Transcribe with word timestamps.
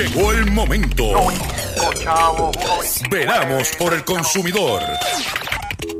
Llegó 0.00 0.32
el 0.32 0.50
momento. 0.50 1.12
Veramos 3.10 3.68
por 3.78 3.92
el 3.92 4.04
consumidor. 4.04 4.82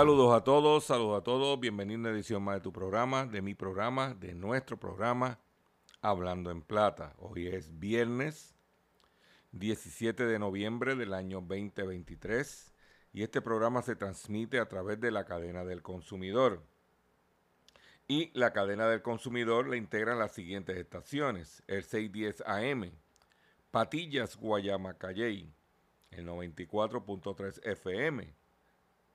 Saludos 0.00 0.32
a 0.32 0.42
todos, 0.42 0.84
saludos 0.84 1.20
a 1.20 1.22
todos. 1.22 1.60
Bienvenido 1.60 1.98
a 1.98 2.00
una 2.00 2.10
edición 2.12 2.42
más 2.42 2.54
de 2.54 2.62
tu 2.62 2.72
programa, 2.72 3.26
de 3.26 3.42
mi 3.42 3.52
programa, 3.52 4.14
de 4.14 4.34
nuestro 4.34 4.78
programa, 4.78 5.38
Hablando 6.00 6.50
en 6.50 6.62
Plata. 6.62 7.12
Hoy 7.18 7.48
es 7.48 7.78
viernes 7.78 8.54
17 9.52 10.24
de 10.24 10.38
noviembre 10.38 10.96
del 10.96 11.12
año 11.12 11.42
2023 11.42 12.72
y 13.12 13.24
este 13.24 13.42
programa 13.42 13.82
se 13.82 13.94
transmite 13.94 14.58
a 14.58 14.70
través 14.70 14.98
de 15.00 15.10
la 15.10 15.26
cadena 15.26 15.66
del 15.66 15.82
consumidor. 15.82 16.62
Y 18.08 18.30
la 18.32 18.54
cadena 18.54 18.88
del 18.88 19.02
consumidor 19.02 19.68
la 19.68 19.76
integran 19.76 20.18
las 20.18 20.32
siguientes 20.32 20.78
estaciones: 20.78 21.62
el 21.66 21.84
610 21.84 22.42
AM, 22.46 22.90
Patillas, 23.70 24.38
Guayama, 24.38 24.94
Calley, 24.94 25.52
el 26.10 26.26
94.3 26.26 27.60
FM. 27.64 28.39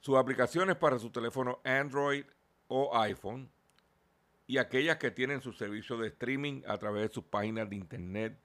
sus 0.00 0.16
aplicaciones 0.16 0.76
para 0.76 0.98
su 0.98 1.10
teléfono 1.10 1.60
Android 1.64 2.24
o 2.68 2.96
iPhone 2.98 3.50
y 4.46 4.58
aquellas 4.58 4.96
que 4.96 5.10
tienen 5.10 5.42
su 5.42 5.52
servicio 5.52 5.98
de 5.98 6.08
streaming 6.08 6.62
a 6.66 6.78
través 6.78 7.08
de 7.08 7.14
sus 7.14 7.24
páginas 7.24 7.68
de 7.68 7.76
internet 7.76 8.38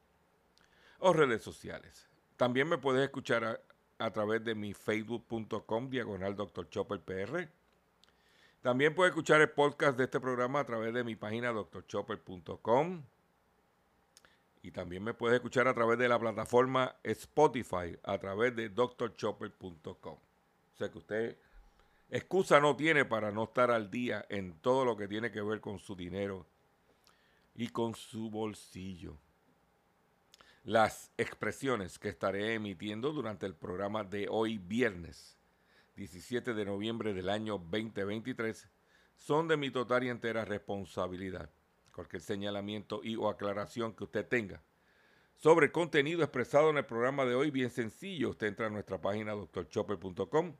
o 0.99 1.13
redes 1.13 1.41
sociales. 1.41 2.07
También 2.35 2.67
me 2.67 2.77
puedes 2.77 3.03
escuchar 3.03 3.61
a, 3.97 4.11
través 4.11 4.43
de 4.43 4.55
mi 4.55 4.73
facebook.com 4.73 5.89
diagonal 5.89 6.35
Dr. 6.35 6.69
Chopper 6.69 6.99
PR. 6.99 7.47
También 8.61 8.95
puedes 8.95 9.11
escuchar 9.11 9.41
el 9.41 9.49
podcast 9.49 9.97
de 9.97 10.05
este 10.05 10.19
programa 10.19 10.61
a 10.61 10.65
través 10.65 10.93
de 10.93 11.03
mi 11.03 11.15
página 11.15 11.51
drchopper.com. 11.51 13.03
Y 14.61 14.71
también 14.71 15.03
me 15.03 15.13
puedes 15.13 15.35
escuchar 15.35 15.67
a 15.67 15.73
través 15.73 15.97
de 15.99 16.07
la 16.07 16.19
plataforma 16.19 16.95
Spotify 17.03 17.97
a 18.03 18.17
través 18.17 18.55
de 18.55 18.69
drchopper.com. 18.69 20.17
O 20.73 20.77
sea 20.77 20.89
que 20.89 20.97
usted 20.97 21.37
excusa 22.09 22.59
no 22.59 22.75
tiene 22.75 23.05
para 23.05 23.31
no 23.31 23.43
estar 23.43 23.71
al 23.71 23.91
día 23.91 24.25
en 24.29 24.59
todo 24.59 24.85
lo 24.85 24.97
que 24.97 25.07
tiene 25.07 25.31
que 25.31 25.41
ver 25.41 25.61
con 25.61 25.79
su 25.79 25.95
dinero 25.95 26.47
y 27.55 27.67
con 27.67 27.93
su 27.95 28.29
bolsillo. 28.29 29.17
Las 30.63 31.11
expresiones 31.17 31.99
que 31.99 32.09
estaré 32.09 32.53
emitiendo 32.53 33.11
durante 33.11 33.45
el 33.45 33.53
programa 33.53 34.03
de 34.03 34.27
hoy 34.29 34.57
viernes 34.57 35.37
17 35.95 36.53
de 36.53 36.65
noviembre 36.65 37.13
del 37.13 37.29
año 37.29 37.59
2023 37.59 38.67
son 39.17 39.47
de 39.47 39.57
mi 39.57 39.69
total 39.69 40.03
y 40.03 40.09
entera 40.09 40.43
responsabilidad. 40.43 41.51
Cualquier 41.93 42.21
señalamiento 42.23 43.01
y 43.03 43.15
o 43.15 43.29
aclaración 43.29 43.93
que 43.93 44.05
usted 44.05 44.27
tenga 44.27 44.63
sobre 45.43 45.65
el 45.65 45.71
contenido 45.73 46.23
expresado 46.23 46.69
en 46.69 46.77
el 46.77 46.85
programa 46.85 47.25
de 47.25 47.35
hoy, 47.35 47.51
bien 47.51 47.69
sencillo, 47.69 48.29
usted 48.29 48.47
entra 48.47 48.67
a 48.67 48.69
nuestra 48.69 49.01
página 49.01 49.33
drchopper.com. 49.33 50.55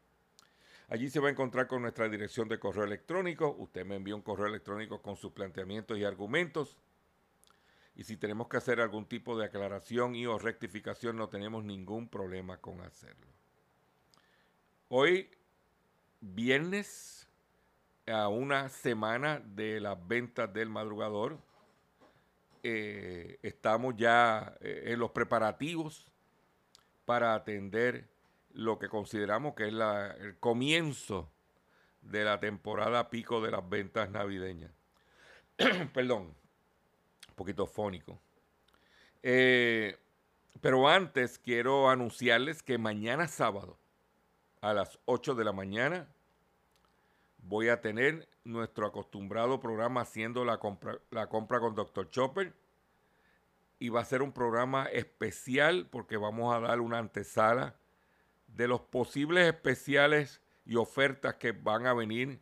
Allí 0.89 1.09
se 1.09 1.21
va 1.21 1.29
a 1.29 1.31
encontrar 1.31 1.67
con 1.67 1.83
nuestra 1.83 2.09
dirección 2.09 2.49
de 2.49 2.59
correo 2.59 2.83
electrónico. 2.83 3.55
Usted 3.57 3.85
me 3.85 3.95
envía 3.95 4.13
un 4.13 4.21
correo 4.21 4.47
electrónico 4.47 5.01
con 5.01 5.15
sus 5.15 5.31
planteamientos 5.31 5.97
y 5.97 6.03
argumentos. 6.03 6.75
Y 7.95 8.03
si 8.03 8.17
tenemos 8.17 8.49
que 8.49 8.57
hacer 8.57 8.81
algún 8.81 9.05
tipo 9.05 9.37
de 9.37 9.45
aclaración 9.45 10.15
y 10.15 10.25
o 10.25 10.37
rectificación, 10.37 11.15
no 11.15 11.29
tenemos 11.29 11.63
ningún 11.63 12.09
problema 12.09 12.57
con 12.57 12.81
hacerlo. 12.81 13.27
Hoy, 14.89 15.29
viernes, 16.19 17.29
a 18.05 18.27
una 18.27 18.67
semana 18.67 19.39
de 19.39 19.79
las 19.79 20.05
ventas 20.05 20.53
del 20.53 20.69
madrugador, 20.69 21.39
eh, 22.63 23.39
estamos 23.43 23.95
ya 23.97 24.55
eh, 24.61 24.85
en 24.87 24.99
los 24.99 25.11
preparativos 25.11 26.05
para 27.05 27.35
atender 27.35 28.09
lo 28.53 28.79
que 28.79 28.87
consideramos 28.87 29.53
que 29.55 29.67
es 29.67 29.73
la, 29.73 30.11
el 30.11 30.37
comienzo 30.39 31.29
de 32.01 32.23
la 32.23 32.39
temporada 32.39 33.09
pico 33.09 33.41
de 33.41 33.51
las 33.51 33.67
ventas 33.67 34.09
navideñas. 34.09 34.71
Perdón, 35.93 36.35
un 37.29 37.35
poquito 37.35 37.67
fónico. 37.67 38.19
Eh, 39.21 39.97
pero 40.61 40.87
antes 40.87 41.39
quiero 41.39 41.89
anunciarles 41.89 42.63
que 42.63 42.77
mañana 42.77 43.27
sábado 43.27 43.77
a 44.61 44.73
las 44.73 44.99
8 45.05 45.35
de 45.35 45.43
la 45.43 45.51
mañana 45.51 46.07
voy 47.39 47.69
a 47.69 47.81
tener 47.81 48.27
nuestro 48.43 48.85
acostumbrado 48.85 49.59
programa 49.59 50.01
haciendo 50.01 50.45
la 50.45 50.57
compra, 50.57 50.99
la 51.11 51.27
compra 51.27 51.59
con 51.59 51.75
Dr. 51.75 52.09
Chopper. 52.09 52.53
Y 53.79 53.89
va 53.89 54.01
a 54.01 54.05
ser 54.05 54.21
un 54.21 54.31
programa 54.31 54.85
especial 54.85 55.87
porque 55.89 56.17
vamos 56.17 56.55
a 56.55 56.59
dar 56.59 56.79
una 56.79 56.99
antesala 56.99 57.75
de 58.47 58.67
los 58.67 58.81
posibles 58.81 59.47
especiales 59.47 60.41
y 60.65 60.75
ofertas 60.75 61.35
que 61.35 61.51
van 61.51 61.85
a 61.87 61.93
venir 61.93 62.39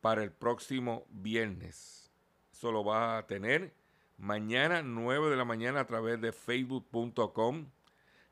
para 0.00 0.22
el 0.22 0.32
próximo 0.32 1.06
viernes. 1.10 2.10
Eso 2.52 2.72
lo 2.72 2.84
va 2.84 3.18
a 3.18 3.26
tener 3.26 3.74
mañana 4.18 4.82
9 4.82 5.30
de 5.30 5.36
la 5.36 5.44
mañana 5.44 5.80
a 5.80 5.86
través 5.86 6.20
de 6.20 6.32
facebook.com 6.32 7.66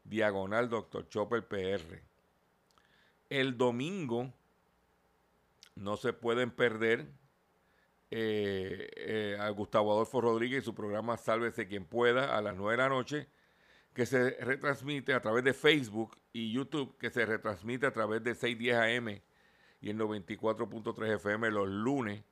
diagonal 0.04 0.68
Dr. 0.68 1.08
Chopper 1.08 1.46
PR. 1.46 2.02
El 3.30 3.56
domingo 3.56 4.32
no 5.74 5.96
se 5.96 6.12
pueden 6.12 6.50
perder 6.50 7.08
eh, 8.10 8.90
eh, 8.96 9.36
a 9.40 9.48
Gustavo 9.50 9.92
Adolfo 9.92 10.20
Rodríguez 10.20 10.62
y 10.62 10.64
su 10.64 10.74
programa 10.74 11.16
Sálvese 11.16 11.66
quien 11.66 11.86
pueda 11.86 12.36
a 12.36 12.42
las 12.42 12.54
9 12.56 12.72
de 12.72 12.76
la 12.76 12.88
noche, 12.88 13.28
que 13.94 14.06
se 14.06 14.30
retransmite 14.32 15.14
a 15.14 15.20
través 15.20 15.44
de 15.44 15.54
Facebook 15.54 16.18
y 16.32 16.52
YouTube, 16.52 16.96
que 16.98 17.10
se 17.10 17.24
retransmite 17.24 17.86
a 17.86 17.92
través 17.92 18.22
de 18.22 18.34
610 18.34 18.76
AM 18.76 19.22
y 19.80 19.90
el 19.90 19.98
94.3 19.98 21.16
FM 21.16 21.50
los 21.50 21.68
lunes 21.68 22.22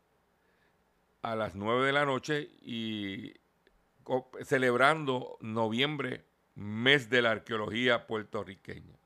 a 1.22 1.34
las 1.34 1.54
9 1.54 1.86
de 1.86 1.92
la 1.92 2.04
noche 2.04 2.50
y 2.62 3.34
celebrando 4.42 5.38
noviembre, 5.40 6.24
mes 6.54 7.10
de 7.10 7.22
la 7.22 7.30
arqueología 7.30 8.06
puertorriqueña. 8.06 8.98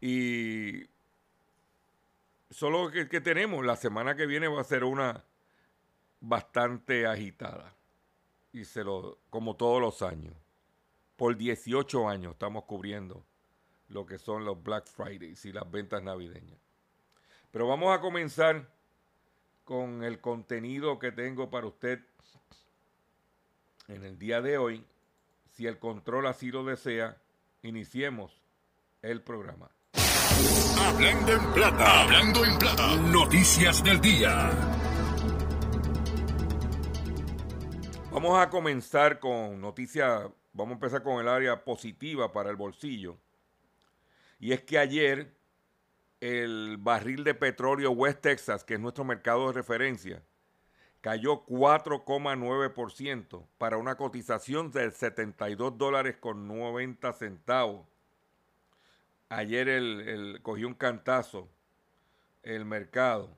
Y 0.00 0.84
solo 2.54 2.88
que, 2.90 3.20
tenemos, 3.20 3.64
la 3.64 3.74
semana 3.74 4.14
que 4.14 4.26
viene 4.26 4.46
va 4.46 4.60
a 4.60 4.64
ser 4.64 4.84
una 4.84 5.24
bastante 6.20 7.06
agitada. 7.06 7.74
Y 8.52 8.64
se 8.64 8.84
lo, 8.84 9.18
como 9.28 9.56
todos 9.56 9.80
los 9.80 10.02
años. 10.02 10.34
Por 11.16 11.36
18 11.36 12.08
años 12.08 12.32
estamos 12.34 12.64
cubriendo 12.64 13.24
lo 13.88 14.06
que 14.06 14.18
son 14.18 14.44
los 14.44 14.62
Black 14.62 14.86
Fridays 14.86 15.44
y 15.44 15.52
las 15.52 15.68
ventas 15.68 16.02
navideñas. 16.02 16.58
Pero 17.50 17.66
vamos 17.66 17.96
a 17.96 18.00
comenzar 18.00 18.68
con 19.64 20.04
el 20.04 20.20
contenido 20.20 20.98
que 21.00 21.10
tengo 21.10 21.50
para 21.50 21.66
usted 21.66 22.00
en 23.88 24.04
el 24.04 24.16
día 24.16 24.40
de 24.40 24.58
hoy. 24.58 24.84
Si 25.50 25.66
el 25.66 25.78
control 25.80 26.28
así 26.28 26.52
lo 26.52 26.64
desea, 26.64 27.16
iniciemos 27.62 28.40
el 29.02 29.22
programa. 29.22 29.70
Hablando 30.86 31.32
en 31.32 31.52
plata. 31.54 32.02
Hablando 32.02 32.44
en 32.44 32.58
plata. 32.58 32.96
Noticias 32.96 33.82
del 33.82 34.02
día. 34.02 34.50
Vamos 38.12 38.38
a 38.38 38.50
comenzar 38.50 39.18
con 39.18 39.62
noticias, 39.62 40.24
vamos 40.52 40.72
a 40.72 40.74
empezar 40.74 41.02
con 41.02 41.20
el 41.20 41.28
área 41.28 41.64
positiva 41.64 42.30
para 42.32 42.50
el 42.50 42.56
bolsillo. 42.56 43.16
Y 44.38 44.52
es 44.52 44.60
que 44.60 44.78
ayer 44.78 45.34
el 46.20 46.76
barril 46.78 47.24
de 47.24 47.34
petróleo 47.34 47.92
West 47.92 48.20
Texas, 48.20 48.62
que 48.62 48.74
es 48.74 48.80
nuestro 48.80 49.04
mercado 49.04 49.46
de 49.46 49.54
referencia, 49.54 50.22
cayó 51.00 51.46
4,9% 51.46 53.46
para 53.56 53.78
una 53.78 53.96
cotización 53.96 54.70
de 54.70 54.90
72 54.90 55.78
dólares 55.78 56.16
con 56.20 56.46
90 56.46 57.10
centavos. 57.14 57.93
Ayer 59.34 59.68
el, 59.68 60.38
cogió 60.42 60.68
un 60.68 60.74
cantazo 60.74 61.50
el 62.44 62.64
mercado. 62.64 63.36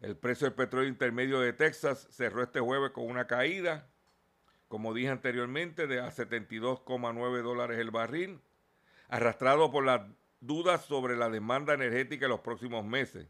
El 0.00 0.16
precio 0.16 0.46
del 0.46 0.54
petróleo 0.54 0.88
intermedio 0.88 1.40
de 1.40 1.54
Texas 1.54 2.06
cerró 2.10 2.42
este 2.42 2.60
jueves 2.60 2.90
con 2.90 3.08
una 3.08 3.26
caída, 3.26 3.88
como 4.68 4.92
dije 4.92 5.08
anteriormente, 5.08 5.86
de 5.86 6.00
a 6.00 6.10
72,9 6.10 7.42
dólares 7.42 7.78
el 7.78 7.90
barril, 7.90 8.40
arrastrado 9.08 9.70
por 9.70 9.86
las 9.86 10.02
dudas 10.40 10.84
sobre 10.84 11.16
la 11.16 11.30
demanda 11.30 11.72
energética 11.72 12.26
en 12.26 12.30
los 12.30 12.40
próximos 12.40 12.84
meses. 12.84 13.26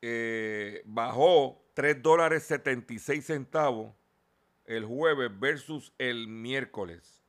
Eh, 0.00 0.82
bajó 0.86 1.62
3 1.74 2.02
dólares 2.02 2.44
76 2.44 3.26
centavos 3.26 3.94
el 4.64 4.86
jueves 4.86 5.30
versus 5.38 5.92
el 5.98 6.28
miércoles. 6.28 7.23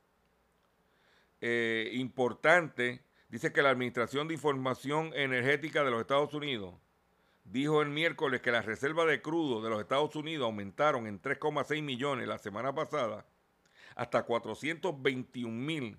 Eh, 1.40 1.90
importante, 1.94 3.02
dice 3.28 3.52
que 3.52 3.62
la 3.62 3.70
Administración 3.70 4.28
de 4.28 4.34
Información 4.34 5.12
Energética 5.14 5.84
de 5.84 5.90
los 5.90 6.00
Estados 6.00 6.32
Unidos 6.34 6.74
dijo 7.44 7.82
el 7.82 7.90
miércoles 7.90 8.40
que 8.40 8.50
las 8.50 8.64
reservas 8.64 9.06
de 9.06 9.22
crudo 9.22 9.62
de 9.62 9.70
los 9.70 9.80
Estados 9.80 10.16
Unidos 10.16 10.46
aumentaron 10.46 11.06
en 11.06 11.20
3,6 11.20 11.82
millones 11.82 12.26
la 12.26 12.38
semana 12.38 12.74
pasada 12.74 13.26
hasta 13.94 14.24
421 14.24 15.52
mil 15.52 15.98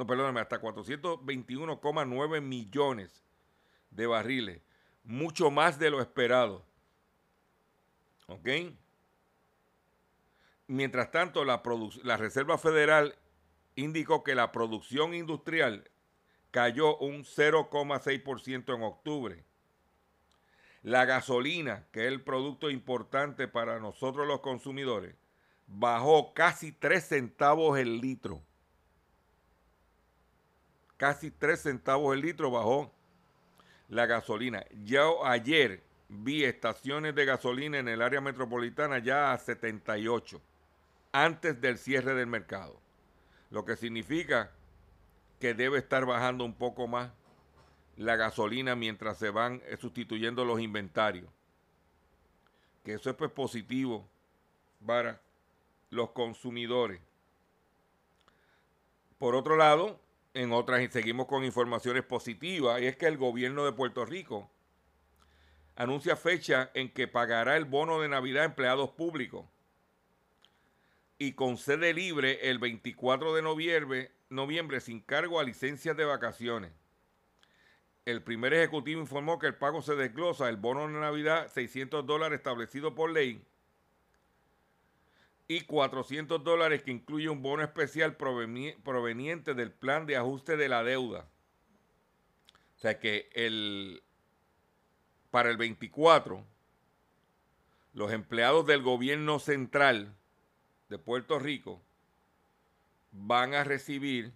no, 0.00 0.06
perdóname, 0.06 0.40
hasta 0.40 0.58
421,9 0.62 2.40
millones 2.40 3.22
de 3.90 4.06
barriles, 4.06 4.62
mucho 5.04 5.50
más 5.50 5.78
de 5.78 5.90
lo 5.90 6.00
esperado. 6.00 6.64
¿Ok? 8.26 8.48
Mientras 10.68 11.10
tanto, 11.10 11.44
la, 11.44 11.60
la 12.02 12.16
Reserva 12.16 12.56
Federal 12.56 13.14
indicó 13.80 14.22
que 14.22 14.34
la 14.34 14.52
producción 14.52 15.14
industrial 15.14 15.90
cayó 16.50 16.96
un 16.98 17.24
0,6% 17.24 18.74
en 18.74 18.82
octubre. 18.82 19.44
La 20.82 21.04
gasolina, 21.04 21.86
que 21.92 22.06
es 22.06 22.12
el 22.12 22.22
producto 22.22 22.70
importante 22.70 23.48
para 23.48 23.80
nosotros 23.80 24.26
los 24.26 24.40
consumidores, 24.40 25.14
bajó 25.66 26.32
casi 26.34 26.72
3 26.72 27.04
centavos 27.04 27.78
el 27.78 28.00
litro 28.00 28.42
casi 31.00 31.30
3 31.30 31.58
centavos 31.58 32.14
el 32.14 32.20
litro 32.20 32.50
bajó 32.50 32.92
la 33.88 34.04
gasolina. 34.04 34.66
Yo 34.84 35.24
ayer 35.24 35.82
vi 36.10 36.44
estaciones 36.44 37.14
de 37.14 37.24
gasolina 37.24 37.78
en 37.78 37.88
el 37.88 38.02
área 38.02 38.20
metropolitana 38.20 38.98
ya 38.98 39.32
a 39.32 39.38
78 39.38 40.42
antes 41.10 41.58
del 41.58 41.78
cierre 41.78 42.14
del 42.14 42.26
mercado. 42.26 42.78
Lo 43.50 43.64
que 43.64 43.76
significa 43.76 44.52
que 45.40 45.54
debe 45.54 45.78
estar 45.78 46.06
bajando 46.06 46.44
un 46.44 46.54
poco 46.54 46.86
más 46.86 47.10
la 47.96 48.16
gasolina 48.16 48.76
mientras 48.76 49.18
se 49.18 49.30
van 49.30 49.62
sustituyendo 49.80 50.44
los 50.44 50.60
inventarios. 50.60 51.28
Que 52.84 52.94
eso 52.94 53.10
es 53.10 53.16
pues 53.16 53.30
positivo 53.30 54.08
para 54.86 55.20
los 55.90 56.10
consumidores. 56.10 57.00
Por 59.18 59.34
otro 59.34 59.56
lado, 59.56 60.00
en 60.32 60.52
otras, 60.52 60.90
seguimos 60.92 61.26
con 61.26 61.44
informaciones 61.44 62.04
positivas, 62.04 62.80
y 62.80 62.86
es 62.86 62.96
que 62.96 63.06
el 63.06 63.18
gobierno 63.18 63.64
de 63.64 63.72
Puerto 63.72 64.06
Rico 64.06 64.48
anuncia 65.76 66.16
fecha 66.16 66.70
en 66.74 66.90
que 66.90 67.08
pagará 67.08 67.56
el 67.56 67.64
bono 67.64 68.00
de 68.00 68.08
Navidad 68.08 68.44
a 68.44 68.46
empleados 68.46 68.90
públicos 68.90 69.44
y 71.20 71.34
concede 71.34 71.92
libre 71.92 72.48
el 72.48 72.58
24 72.58 73.34
de 73.34 73.42
noviembre, 73.42 74.10
noviembre 74.30 74.80
sin 74.80 75.00
cargo 75.00 75.38
a 75.38 75.44
licencias 75.44 75.94
de 75.94 76.06
vacaciones. 76.06 76.72
El 78.06 78.22
primer 78.22 78.54
ejecutivo 78.54 79.02
informó 79.02 79.38
que 79.38 79.46
el 79.46 79.54
pago 79.54 79.82
se 79.82 79.94
desglosa 79.96 80.48
el 80.48 80.56
bono 80.56 80.88
de 80.88 80.94
Navidad 80.94 81.52
600 81.52 82.06
dólares 82.06 82.38
establecido 82.38 82.94
por 82.94 83.10
ley 83.10 83.44
y 85.46 85.60
400 85.60 86.42
dólares 86.42 86.82
que 86.82 86.90
incluye 86.90 87.28
un 87.28 87.42
bono 87.42 87.62
especial 87.62 88.16
proveniente 88.16 89.52
del 89.52 89.72
plan 89.72 90.06
de 90.06 90.16
ajuste 90.16 90.56
de 90.56 90.70
la 90.70 90.82
deuda. 90.82 91.28
O 92.76 92.78
sea 92.78 92.98
que 92.98 93.28
el, 93.34 94.02
para 95.30 95.50
el 95.50 95.58
24, 95.58 96.42
los 97.92 98.10
empleados 98.10 98.64
del 98.64 98.80
gobierno 98.82 99.38
central 99.38 100.16
de 100.90 100.98
Puerto 100.98 101.38
Rico 101.38 101.80
van 103.12 103.54
a 103.54 103.64
recibir 103.64 104.32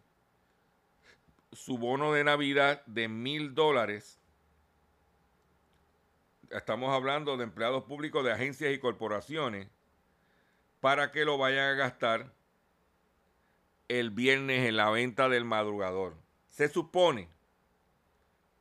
su 1.53 1.79
bono 1.79 2.13
de 2.13 2.25
Navidad 2.25 2.85
de 2.87 3.09
mil 3.09 3.55
dólares. 3.55 4.19
Estamos 6.51 6.91
hablando 6.91 7.37
de 7.37 7.45
empleados 7.45 7.85
públicos 7.85 8.25
de 8.25 8.33
agencias 8.33 8.73
y 8.73 8.79
corporaciones 8.79 9.69
para 10.81 11.11
que 11.11 11.25
lo 11.25 11.39
vayan 11.39 11.73
a 11.73 11.75
gastar 11.75 12.33
el 13.89 14.11
viernes 14.11 14.67
en 14.67 14.77
la 14.77 14.91
venta 14.91 15.29
del 15.29 15.45
madrugador. 15.45 16.17
Se 16.49 16.69
supone 16.69 17.29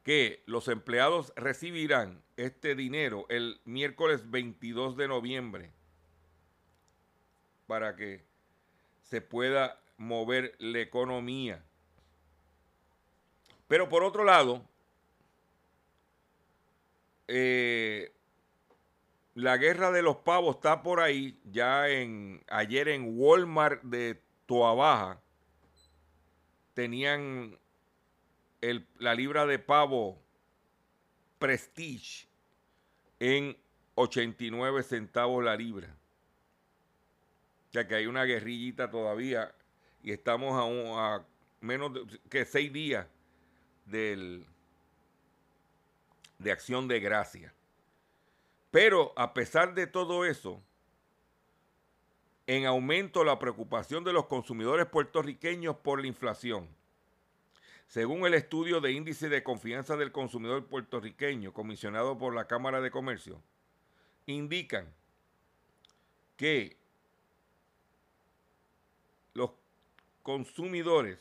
que 0.03 0.41
los 0.47 0.67
empleados 0.67 1.31
recibirán 1.35 2.21
este 2.37 2.75
dinero 2.75 3.27
el 3.29 3.61
miércoles 3.65 4.31
22 4.31 4.97
de 4.97 5.07
noviembre 5.07 5.71
para 7.73 7.95
que 7.95 8.23
se 9.01 9.19
pueda 9.19 9.81
mover 9.97 10.53
la 10.59 10.77
economía. 10.77 11.65
Pero 13.67 13.89
por 13.89 14.03
otro 14.03 14.23
lado, 14.23 14.63
eh, 17.27 18.13
la 19.33 19.57
guerra 19.57 19.89
de 19.89 20.03
los 20.03 20.17
pavos 20.17 20.57
está 20.57 20.83
por 20.83 20.99
ahí, 20.99 21.41
ya 21.45 21.89
en 21.89 22.43
ayer 22.47 22.89
en 22.89 23.17
Walmart 23.17 23.81
de 23.81 24.21
Toabaja. 24.45 25.19
tenían 26.75 27.57
la 28.99 29.15
libra 29.15 29.47
de 29.47 29.57
pavo 29.57 30.21
Prestige 31.39 32.27
en 33.19 33.57
89 33.95 34.83
centavos 34.83 35.43
la 35.43 35.55
libra. 35.55 35.97
Sea 37.73 37.87
que 37.87 37.95
hay 37.95 38.05
una 38.05 38.23
guerrillita 38.23 38.91
todavía 38.91 39.51
y 40.03 40.11
estamos 40.11 40.53
a 40.55 41.25
menos 41.59 41.91
de, 41.91 42.19
que 42.29 42.45
seis 42.45 42.71
días 42.71 43.07
del, 43.85 44.45
de 46.37 46.51
acción 46.51 46.87
de 46.87 46.99
gracia. 46.99 47.51
Pero 48.69 49.11
a 49.15 49.33
pesar 49.33 49.73
de 49.73 49.87
todo 49.87 50.23
eso, 50.23 50.61
en 52.45 52.67
aumento 52.67 53.23
la 53.23 53.39
preocupación 53.39 54.03
de 54.03 54.13
los 54.13 54.27
consumidores 54.27 54.85
puertorriqueños 54.85 55.75
por 55.77 55.99
la 55.99 56.05
inflación. 56.05 56.67
Según 57.87 58.27
el 58.27 58.35
estudio 58.35 58.81
de 58.81 58.91
índice 58.91 59.29
de 59.29 59.41
confianza 59.41 59.97
del 59.97 60.11
consumidor 60.11 60.67
puertorriqueño 60.67 61.53
comisionado 61.53 62.19
por 62.19 62.35
la 62.35 62.45
Cámara 62.45 62.81
de 62.81 62.91
Comercio, 62.91 63.41
indican 64.27 64.93
que 66.37 66.82
los 69.33 69.51
consumidores 70.21 71.19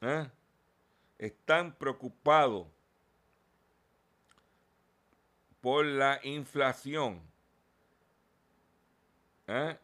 ¿eh? 0.00 0.28
están 1.18 1.74
preocupados 1.74 2.66
por 5.60 5.84
la 5.84 6.18
inflación. 6.24 7.22
¿eh? 9.46 9.78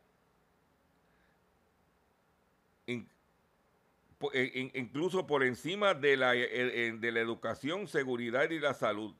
Eh, 4.32 4.50
in- 4.54 4.72
incluso 4.74 5.26
por 5.26 5.44
encima 5.44 5.94
de 5.94 6.16
la, 6.16 6.32
de 6.32 7.12
la 7.12 7.20
educación, 7.20 7.86
seguridad 7.86 8.50
y 8.50 8.58
la 8.58 8.74
salud. 8.74 9.14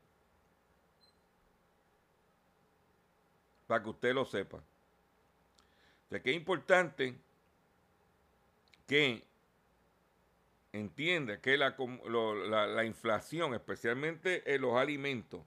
Para 3.68 3.82
que 3.84 3.90
usted 3.90 4.14
lo 4.14 4.24
sepa. 4.24 4.60
O 6.08 6.10
sea 6.10 6.22
que 6.22 6.30
es 6.30 6.36
importante 6.36 7.14
que 8.86 9.22
entienda 10.72 11.38
que 11.40 11.58
la, 11.58 11.76
la- 12.48 12.66
la 12.66 12.84
inflación, 12.84 13.52
especialmente 13.54 14.54
en 14.54 14.62
los 14.62 14.74
alimentos, 14.76 15.42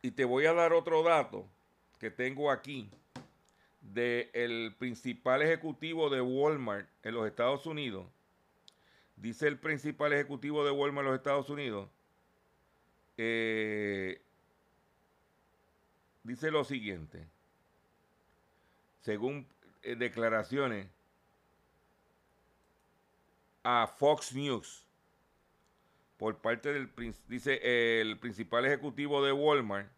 y 0.00 0.12
te 0.12 0.24
voy 0.24 0.46
a 0.46 0.54
dar 0.54 0.72
otro 0.72 1.02
dato 1.02 1.46
que 1.98 2.10
tengo 2.10 2.50
aquí 2.50 2.88
del 3.82 4.74
principal 4.78 5.42
ejecutivo 5.42 6.08
de 6.08 6.20
Walmart 6.22 6.88
en 7.02 7.14
los 7.14 7.26
Estados 7.26 7.66
Unidos. 7.66 8.06
Dice 9.16 9.46
el 9.46 9.58
principal 9.58 10.12
ejecutivo 10.14 10.64
de 10.64 10.70
Walmart 10.70 11.04
en 11.04 11.10
los 11.12 11.18
Estados 11.18 11.50
Unidos. 11.50 11.88
eh, 13.18 14.20
dice 16.24 16.50
lo 16.50 16.64
siguiente. 16.64 17.26
Según 19.02 19.46
eh, 19.82 19.96
declaraciones 19.96 20.86
a 23.64 23.86
Fox 23.86 24.34
News 24.34 24.86
por 26.16 26.38
parte 26.38 26.72
del 26.72 26.90
dice 27.26 28.00
el 28.00 28.18
principal 28.18 28.64
ejecutivo 28.64 29.24
de 29.24 29.32
Walmart 29.32 29.90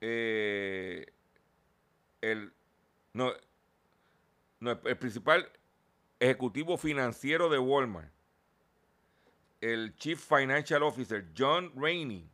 eh, 0.00 1.06
el 2.20 2.52
no, 3.12 3.32
no, 4.60 4.72
el 4.72 4.96
principal 4.96 5.48
ejecutivo 6.18 6.76
financiero 6.76 7.48
de 7.48 7.58
Walmart 7.58 8.10
el 9.60 9.94
Chief 9.96 10.20
Financial 10.20 10.82
Officer 10.82 11.26
John 11.36 11.72
Rainey 11.76 12.28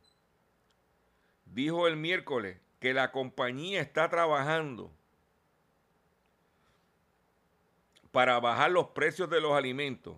dijo 1.45 1.87
el 1.87 1.97
miércoles 1.97 2.57
que 2.79 2.93
la 2.93 3.11
compañía 3.11 3.81
está 3.81 4.09
trabajando 4.09 4.91
para 8.13 8.39
bajar 8.39 8.69
los 8.69 8.89
precios 8.89 9.27
de 9.27 9.41
los 9.41 9.53
alimentos, 9.53 10.15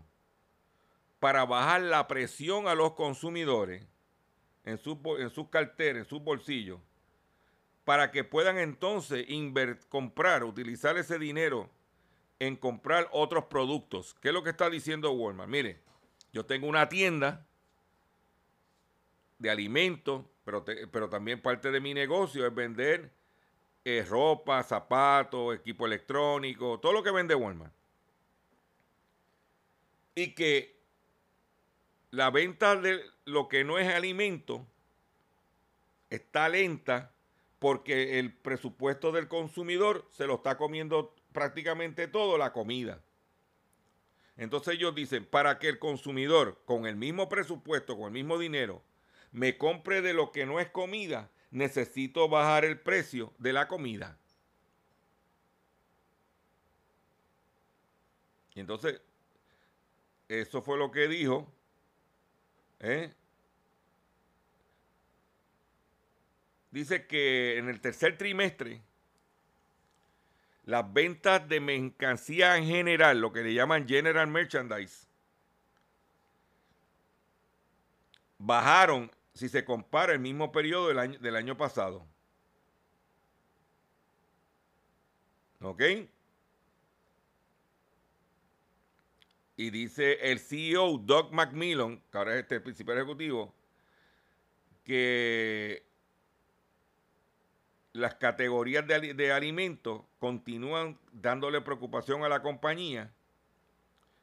para 1.21 1.45
bajar 1.45 1.81
la 1.81 2.09
presión 2.09 2.67
a 2.67 2.75
los 2.75 2.91
consumidores 2.91 3.87
en 4.65 4.77
sus, 4.77 4.97
en 5.17 5.45
carteras, 5.45 6.03
en 6.03 6.05
sus 6.05 6.21
bolsillos, 6.21 6.81
para 7.85 8.11
que 8.11 8.25
puedan 8.25 8.57
entonces 8.57 9.25
comprar, 9.87 10.43
utilizar 10.43 10.97
ese 10.97 11.17
dinero 11.17 11.69
en 12.37 12.57
comprar 12.57 13.07
otros 13.13 13.45
productos. 13.45 14.13
¿Qué 14.15 14.27
es 14.27 14.33
lo 14.33 14.43
que 14.43 14.49
está 14.49 14.69
diciendo 14.69 15.13
Walmart? 15.13 15.49
Mire, 15.49 15.79
yo 16.33 16.45
tengo 16.45 16.67
una 16.67 16.89
tienda 16.89 17.47
de 19.39 19.49
alimentos, 19.49 20.25
pero, 20.43 20.65
pero 20.91 21.07
también 21.07 21.41
parte 21.41 21.71
de 21.71 21.79
mi 21.79 21.93
negocio 21.93 22.45
es 22.45 22.53
vender 22.53 23.09
eh, 23.85 24.05
ropa, 24.05 24.61
zapatos, 24.63 25.55
equipo 25.55 25.85
electrónico, 25.85 26.77
todo 26.81 26.91
lo 26.91 27.01
que 27.01 27.11
vende 27.11 27.35
Walmart. 27.35 27.84
Y 30.15 30.33
que 30.33 30.79
la 32.11 32.29
venta 32.31 32.75
de 32.75 33.01
lo 33.25 33.47
que 33.49 33.63
no 33.63 33.77
es 33.77 33.87
alimento 33.93 34.65
está 36.09 36.47
lenta 36.49 37.11
porque 37.59 38.19
el 38.19 38.33
presupuesto 38.33 39.11
del 39.11 39.27
consumidor 39.27 40.07
se 40.11 40.27
lo 40.27 40.35
está 40.35 40.57
comiendo 40.57 41.13
prácticamente 41.31 42.07
todo 42.07 42.37
la 42.37 42.53
comida. 42.53 43.01
Entonces 44.37 44.75
ellos 44.75 44.93
dicen, 44.95 45.25
para 45.25 45.59
que 45.59 45.69
el 45.69 45.79
consumidor 45.79 46.61
con 46.65 46.85
el 46.85 46.95
mismo 46.95 47.29
presupuesto, 47.29 47.97
con 47.97 48.07
el 48.07 48.11
mismo 48.11 48.37
dinero, 48.37 48.83
me 49.31 49.57
compre 49.57 50.01
de 50.01 50.13
lo 50.13 50.31
que 50.31 50.45
no 50.45 50.59
es 50.59 50.69
comida, 50.69 51.29
necesito 51.51 52.27
bajar 52.29 52.65
el 52.65 52.79
precio 52.79 53.33
de 53.37 53.53
la 53.53 53.67
comida. 53.67 54.17
Y 58.53 58.61
entonces, 58.61 59.01
eso 60.27 60.61
fue 60.61 60.77
lo 60.77 60.91
que 60.91 61.07
dijo. 61.07 61.51
¿eh? 62.79 63.13
Dice 66.71 67.07
que 67.07 67.57
en 67.57 67.69
el 67.69 67.79
tercer 67.79 68.17
trimestre, 68.17 68.81
las 70.65 70.91
ventas 70.91 71.47
de 71.47 71.59
mercancía 71.59 72.57
en 72.57 72.65
general, 72.65 73.19
lo 73.21 73.31
que 73.31 73.43
le 73.43 73.53
llaman 73.53 73.87
general 73.87 74.27
merchandise, 74.27 75.07
bajaron 78.37 79.11
si 79.33 79.47
se 79.47 79.63
compara 79.63 80.13
el 80.13 80.19
mismo 80.19 80.51
periodo 80.51 80.87
del 80.87 80.99
año, 80.99 81.19
del 81.19 81.35
año 81.35 81.55
pasado. 81.55 82.05
¿Ok? 85.61 85.81
Y 89.57 89.69
dice 89.69 90.31
el 90.31 90.39
CEO 90.39 90.97
Doug 90.97 91.31
McMillan, 91.31 92.01
que 92.11 92.17
ahora 92.17 92.33
es 92.35 92.41
este 92.41 92.55
el 92.55 92.63
principal 92.63 92.97
ejecutivo, 92.97 93.53
que 94.83 95.85
las 97.93 98.15
categorías 98.15 98.85
de, 98.85 98.95
ali- 98.95 99.13
de 99.13 99.31
alimentos 99.31 100.01
continúan 100.19 100.99
dándole 101.13 101.61
preocupación 101.61 102.23
a 102.23 102.29
la 102.29 102.41
compañía 102.41 103.13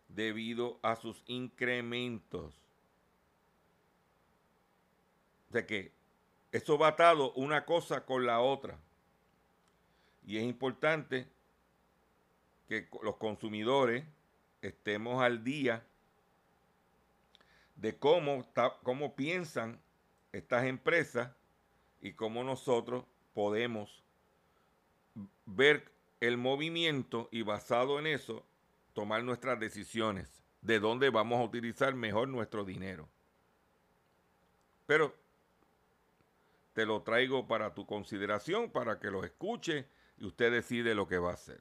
debido 0.09 0.79
a 0.83 0.97
sus 0.97 1.23
incrementos. 1.27 2.55
O 5.49 5.53
sea 5.53 5.67
que 5.67 5.93
eso 6.53 6.77
va 6.77 6.89
atado 6.89 7.33
una 7.33 7.65
cosa 7.65 8.05
con 8.05 8.27
la 8.27 8.41
otra. 8.41 8.79
Y 10.27 10.37
es 10.37 10.45
importante 10.45 11.27
que 12.69 12.89
los 13.03 13.17
consumidores 13.17 14.05
estemos 14.63 15.23
al 15.23 15.45
día 15.45 15.85
de 17.77 17.99
cómo, 17.99 18.47
cómo 18.83 19.15
piensan 19.15 19.81
estas 20.33 20.65
empresas 20.65 21.31
y 22.01 22.13
cómo 22.15 22.45
nosotros 22.45 23.05
podemos 23.35 24.03
ver 25.45 25.93
el 26.21 26.37
movimiento 26.37 27.29
y 27.33 27.43
basado 27.43 27.99
en 27.99 28.07
eso 28.07 28.47
tomar 28.95 29.25
nuestras 29.25 29.59
decisiones 29.59 30.43
de 30.61 30.79
dónde 30.79 31.11
vamos 31.11 31.41
a 31.41 31.45
utilizar 31.45 31.95
mejor 31.95 32.29
nuestro 32.29 32.65
dinero. 32.65 33.09
Pero 34.87 35.15
te 36.73 36.87
lo 36.87 37.03
traigo 37.03 37.47
para 37.47 37.75
tu 37.75 37.85
consideración, 37.85 38.71
para 38.71 38.99
que 38.99 39.11
lo 39.11 39.25
escuche 39.25 39.87
y 40.19 40.27
usted 40.27 40.53
decide 40.53 40.95
lo 40.95 41.09
que 41.09 41.19
va 41.19 41.31
a 41.31 41.35
hacer. 41.35 41.61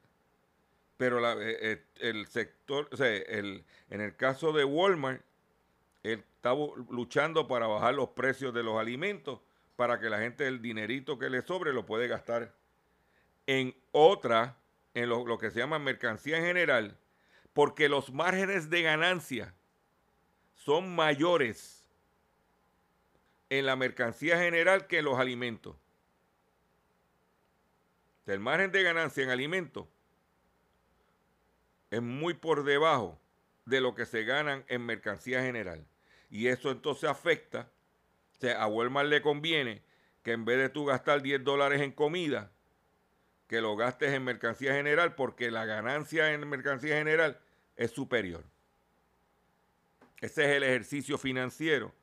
Pero 1.02 1.18
eh, 1.42 1.58
eh, 1.60 1.84
el 1.96 2.28
sector, 2.28 2.88
o 2.92 2.96
sea, 2.96 3.08
el- 3.08 3.64
en 3.90 4.00
el 4.00 4.14
caso 4.14 4.52
de 4.52 4.62
Walmart, 4.62 5.20
él 6.04 6.22
está 6.36 6.54
luchando 6.90 7.48
para 7.48 7.66
bajar 7.66 7.94
los 7.94 8.10
precios 8.10 8.54
de 8.54 8.62
los 8.62 8.78
alimentos 8.78 9.40
para 9.74 9.98
que 9.98 10.08
la 10.08 10.20
gente 10.20 10.46
el 10.46 10.62
dinerito 10.62 11.18
que 11.18 11.28
le 11.28 11.42
sobre 11.42 11.72
lo 11.72 11.84
puede 11.86 12.06
gastar 12.06 12.54
en 13.48 13.74
otra 13.90 14.56
en 14.94 15.08
lo, 15.08 15.26
lo 15.26 15.38
que 15.38 15.50
se 15.50 15.58
llama 15.58 15.80
mercancía 15.80 16.38
en 16.38 16.44
general, 16.44 16.96
porque 17.52 17.88
los 17.88 18.12
márgenes 18.12 18.70
de 18.70 18.82
ganancia 18.82 19.52
son 20.54 20.94
mayores 20.94 21.84
en 23.50 23.66
la 23.66 23.74
mercancía 23.74 24.38
general 24.38 24.86
que 24.86 24.98
en 24.98 25.06
los 25.06 25.18
alimentos. 25.18 25.74
El 28.24 28.38
margen 28.38 28.70
de 28.70 28.84
ganancia 28.84 29.24
en 29.24 29.30
alimentos 29.30 29.88
es 31.92 32.00
muy 32.00 32.32
por 32.32 32.64
debajo 32.64 33.20
de 33.66 33.82
lo 33.82 33.94
que 33.94 34.06
se 34.06 34.24
ganan 34.24 34.64
en 34.68 34.84
mercancía 34.86 35.42
general. 35.42 35.86
Y 36.30 36.48
eso 36.48 36.70
entonces 36.70 37.08
afecta, 37.08 37.70
o 38.34 38.40
sea, 38.40 38.62
a 38.62 38.66
Walmart 38.66 39.10
le 39.10 39.20
conviene 39.20 39.82
que 40.22 40.32
en 40.32 40.46
vez 40.46 40.56
de 40.56 40.70
tú 40.70 40.86
gastar 40.86 41.20
10 41.20 41.44
dólares 41.44 41.82
en 41.82 41.92
comida, 41.92 42.50
que 43.46 43.60
lo 43.60 43.76
gastes 43.76 44.10
en 44.14 44.24
mercancía 44.24 44.72
general 44.72 45.14
porque 45.14 45.50
la 45.50 45.66
ganancia 45.66 46.32
en 46.32 46.48
mercancía 46.48 46.96
general 46.96 47.38
es 47.76 47.90
superior. 47.90 48.42
Ese 50.22 50.44
es 50.44 50.56
el 50.56 50.62
ejercicio 50.62 51.18
financiero 51.18 51.94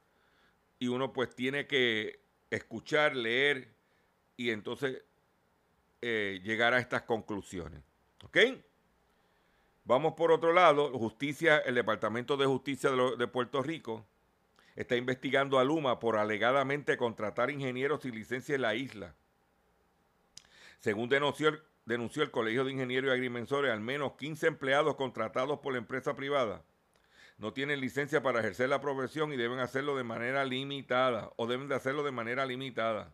y 0.78 0.88
uno 0.88 1.14
pues 1.14 1.34
tiene 1.34 1.66
que 1.66 2.20
escuchar, 2.52 3.16
leer 3.16 3.70
y 4.38 4.52
entonces 4.52 5.02
eh, 6.04 6.42
llegar 6.44 6.76
a 6.76 6.80
estas 6.80 7.02
conclusiones. 7.02 7.82
¿Ok? 8.24 8.38
Vamos 9.90 10.14
por 10.14 10.32
otro 10.32 10.54
lado, 10.54 10.92
justicia, 10.92 11.58
el 11.58 11.74
Departamento 11.74 12.38
de 12.38 12.46
Justicia 12.46 12.92
de, 12.92 13.28
Puerto 13.28 13.64
Rico 13.64 14.06
está 14.76 14.96
investigando 14.96 15.58
a 15.58 15.64
Luma 15.64 15.98
por 15.98 16.18
alegadamente 16.18 16.96
contratar 16.96 17.50
ingenieros 17.50 18.04
sin 18.04 18.14
licencia 18.14 18.54
en 18.54 18.62
la 18.62 18.76
isla. 18.76 19.16
Según 20.78 21.10
denunció, 21.10 21.60
denunció 21.86 22.22
el 22.22 22.30
Colegio 22.30 22.66
de 22.66 22.74
Ingenieros 22.74 23.10
y 23.10 23.14
Agrimensores, 23.14 23.72
al 23.72 23.80
menos 23.80 24.14
15 24.14 24.46
empleados 24.46 24.96
contratados 24.96 25.58
por 25.58 25.74
la 25.74 25.80
empresa 25.80 26.16
privada 26.16 26.64
no 27.40 27.52
tienen 27.54 27.82
licencia 27.82 28.22
para 28.22 28.42
ejercer 28.42 28.70
la 28.70 28.82
profesión 28.82 29.34
y 29.34 29.38
deben 29.38 29.58
hacerlo 29.58 29.98
de 29.98 30.04
manera 30.04 30.46
limitada 30.46 31.32
o 31.36 31.48
deben 31.48 31.68
de 31.68 31.74
hacerlo 31.74 32.04
de 32.04 32.12
manera 32.12 32.46
limitada. 32.46 33.12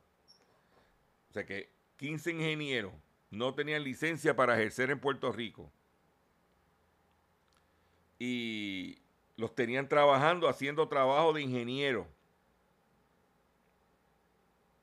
O 1.30 1.34
sea 1.34 1.46
que 1.46 1.72
15 1.96 2.32
ingenieros 2.32 2.92
no 3.30 3.56
tenían 3.56 3.82
licencia 3.82 4.36
para 4.36 4.56
ejercer 4.56 4.90
en 4.92 5.00
Puerto 5.00 5.32
Rico 5.32 5.72
y 8.20 8.98
los 9.38 9.54
tenían 9.56 9.90
trabajando 9.90 10.48
haciendo 10.48 10.88
trabajo 10.88 11.34
de 11.34 11.42
ingeniero. 11.42 12.08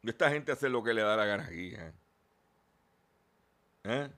Esta 0.03 0.31
gente 0.31 0.53
hace 0.53 0.69
lo 0.69 0.83
que 0.83 0.95
le 0.95 1.03
da 1.03 1.17
la 1.17 1.25
gana 1.25 1.45
aquí. 1.45 1.75
¿eh? 1.75 1.93
¿Eh? 3.85 4.11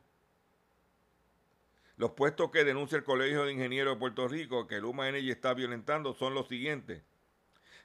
Los 1.96 2.12
puestos 2.12 2.50
que 2.50 2.64
denuncia 2.64 2.96
el 2.96 3.04
Colegio 3.04 3.44
de 3.44 3.52
Ingenieros 3.52 3.94
de 3.94 4.00
Puerto 4.00 4.26
Rico 4.26 4.66
que 4.66 4.80
Luma 4.80 5.08
Energy 5.08 5.30
está 5.30 5.54
violentando 5.54 6.14
son 6.14 6.34
los 6.34 6.48
siguientes. 6.48 7.02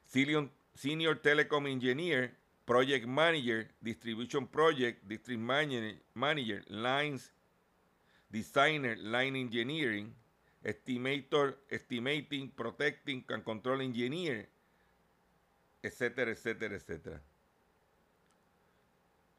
Senior 0.06 1.20
Telecom 1.20 1.68
Engineer, 1.68 2.36
Project 2.66 3.06
Manager, 3.06 3.70
Distribution 3.82 4.48
Project, 4.48 5.04
District 5.04 5.40
Manager, 6.14 6.66
Lines 6.70 7.34
Designer, 8.30 8.98
Line 8.98 9.36
Engineering, 9.40 10.16
Estimator, 10.64 11.58
Estimating, 11.70 12.52
Protecting 12.52 13.26
and 13.30 13.44
Control 13.44 13.82
Engineer, 13.82 14.50
etcétera, 15.82 16.32
etcétera, 16.32 16.76
etcétera. 16.76 17.22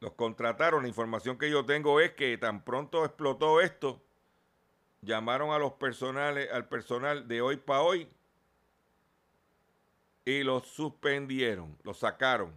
Los 0.01 0.13
contrataron. 0.15 0.83
La 0.83 0.89
información 0.89 1.37
que 1.39 1.51
yo 1.51 1.67
tengo 1.67 2.01
es 2.01 2.13
que 2.13 2.39
tan 2.39 2.65
pronto 2.65 3.05
explotó 3.05 3.61
esto, 3.61 4.03
llamaron 5.03 5.51
a 5.51 5.59
los 5.59 5.73
personales, 5.75 6.51
al 6.51 6.69
personal 6.69 7.29
de 7.29 7.43
hoy 7.43 7.57
para 7.57 7.83
hoy 7.83 8.09
y 10.25 10.43
los 10.43 10.67
suspendieron, 10.67 11.77
los 11.83 11.99
sacaron, 11.99 12.57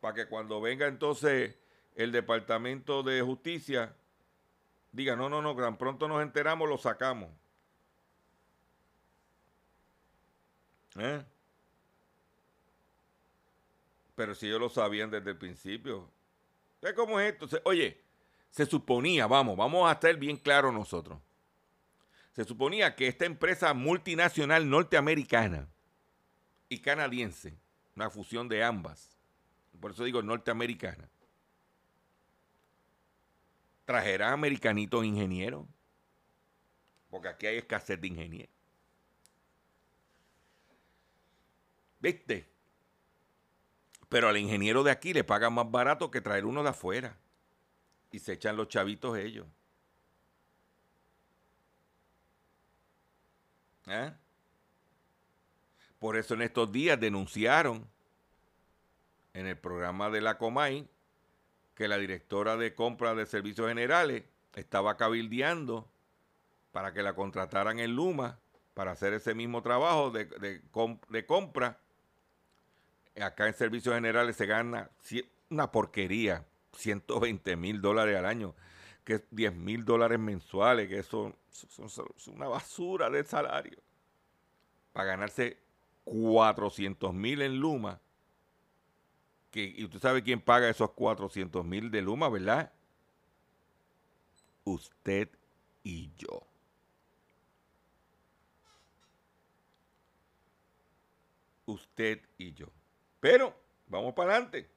para 0.00 0.14
que 0.14 0.26
cuando 0.26 0.60
venga 0.60 0.86
entonces 0.86 1.56
el 1.94 2.12
Departamento 2.12 3.02
de 3.02 3.20
Justicia 3.22 3.94
diga, 4.92 5.16
no, 5.16 5.28
no, 5.28 5.42
no, 5.42 5.56
tan 5.56 5.76
pronto 5.76 6.06
nos 6.08 6.22
enteramos, 6.22 6.68
lo 6.68 6.78
sacamos. 6.78 7.30
¿Eh? 10.98 11.24
Pero 14.14 14.34
si 14.34 14.46
ellos 14.46 14.60
lo 14.60 14.68
sabían 14.68 15.10
desde 15.10 15.30
el 15.30 15.36
principio. 15.36 16.10
¿Cómo 16.96 17.20
es 17.20 17.32
esto? 17.32 17.60
Oye, 17.64 18.00
se 18.50 18.66
suponía, 18.66 19.26
vamos, 19.26 19.56
vamos 19.56 19.88
a 19.88 19.92
estar 19.92 20.16
bien 20.16 20.36
claros 20.36 20.72
nosotros. 20.72 21.18
Se 22.32 22.44
suponía 22.44 22.94
que 22.94 23.08
esta 23.08 23.24
empresa 23.24 23.74
multinacional 23.74 24.68
norteamericana 24.68 25.68
y 26.68 26.78
canadiense, 26.78 27.58
una 27.96 28.10
fusión 28.10 28.48
de 28.48 28.62
ambas, 28.62 29.16
por 29.80 29.92
eso 29.92 30.04
digo 30.04 30.22
norteamericana, 30.22 31.08
trajerá 33.84 34.32
americanitos 34.32 35.04
ingenieros, 35.04 35.66
porque 37.10 37.28
aquí 37.28 37.46
hay 37.46 37.58
escasez 37.58 38.00
de 38.00 38.08
ingenieros. 38.08 38.57
¿Viste? 42.00 42.48
Pero 44.08 44.28
al 44.28 44.36
ingeniero 44.36 44.82
de 44.82 44.90
aquí 44.90 45.12
le 45.12 45.24
pagan 45.24 45.52
más 45.52 45.70
barato 45.70 46.10
que 46.10 46.20
traer 46.20 46.44
uno 46.44 46.62
de 46.62 46.70
afuera. 46.70 47.16
Y 48.10 48.20
se 48.20 48.34
echan 48.34 48.56
los 48.56 48.68
chavitos 48.68 49.18
ellos. 49.18 49.46
¿Eh? 53.86 54.12
Por 55.98 56.16
eso 56.16 56.34
en 56.34 56.42
estos 56.42 56.70
días 56.70 56.98
denunciaron 56.98 57.86
en 59.34 59.46
el 59.46 59.58
programa 59.58 60.10
de 60.10 60.20
la 60.20 60.38
Comay 60.38 60.88
que 61.74 61.88
la 61.88 61.98
directora 61.98 62.56
de 62.56 62.74
compra 62.74 63.14
de 63.14 63.26
servicios 63.26 63.68
generales 63.68 64.24
estaba 64.54 64.96
cabildeando 64.96 65.88
para 66.72 66.92
que 66.92 67.02
la 67.02 67.14
contrataran 67.14 67.78
en 67.78 67.94
Luma 67.94 68.38
para 68.74 68.92
hacer 68.92 69.12
ese 69.12 69.34
mismo 69.34 69.62
trabajo 69.62 70.10
de, 70.10 70.26
de 70.26 71.26
compra 71.26 71.78
acá 73.22 73.46
en 73.46 73.54
servicios 73.54 73.94
generales 73.94 74.36
se 74.36 74.46
gana 74.46 74.90
una 75.50 75.70
porquería, 75.70 76.44
120 76.72 77.56
mil 77.56 77.80
dólares 77.80 78.16
al 78.16 78.26
año, 78.26 78.54
que 79.04 79.14
es 79.14 79.22
10 79.30 79.54
mil 79.54 79.84
dólares 79.84 80.18
mensuales, 80.18 80.88
que 80.88 80.98
eso 80.98 81.34
es 81.50 82.26
una 82.28 82.48
basura 82.48 83.08
de 83.10 83.24
salario. 83.24 83.78
Para 84.92 85.06
ganarse 85.06 85.58
400 86.04 87.14
mil 87.14 87.42
en 87.42 87.58
Luma, 87.58 88.00
que, 89.50 89.64
y 89.64 89.84
usted 89.84 89.98
sabe 89.98 90.22
quién 90.22 90.40
paga 90.40 90.68
esos 90.68 90.90
400 90.90 91.64
mil 91.64 91.90
de 91.90 92.02
Luma, 92.02 92.28
¿verdad? 92.28 92.72
Usted 94.64 95.30
y 95.82 96.10
yo. 96.16 96.46
Usted 101.64 102.20
y 102.36 102.52
yo. 102.52 102.77
Pero, 103.20 103.54
vamos 103.86 104.14
para 104.14 104.32
adelante. 104.32 104.68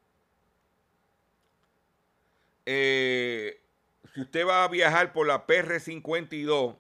Eh, 2.66 3.62
si 4.14 4.22
usted 4.22 4.46
va 4.46 4.64
a 4.64 4.68
viajar 4.68 5.14
por 5.14 5.28
la 5.28 5.46
PR52, 5.48 6.78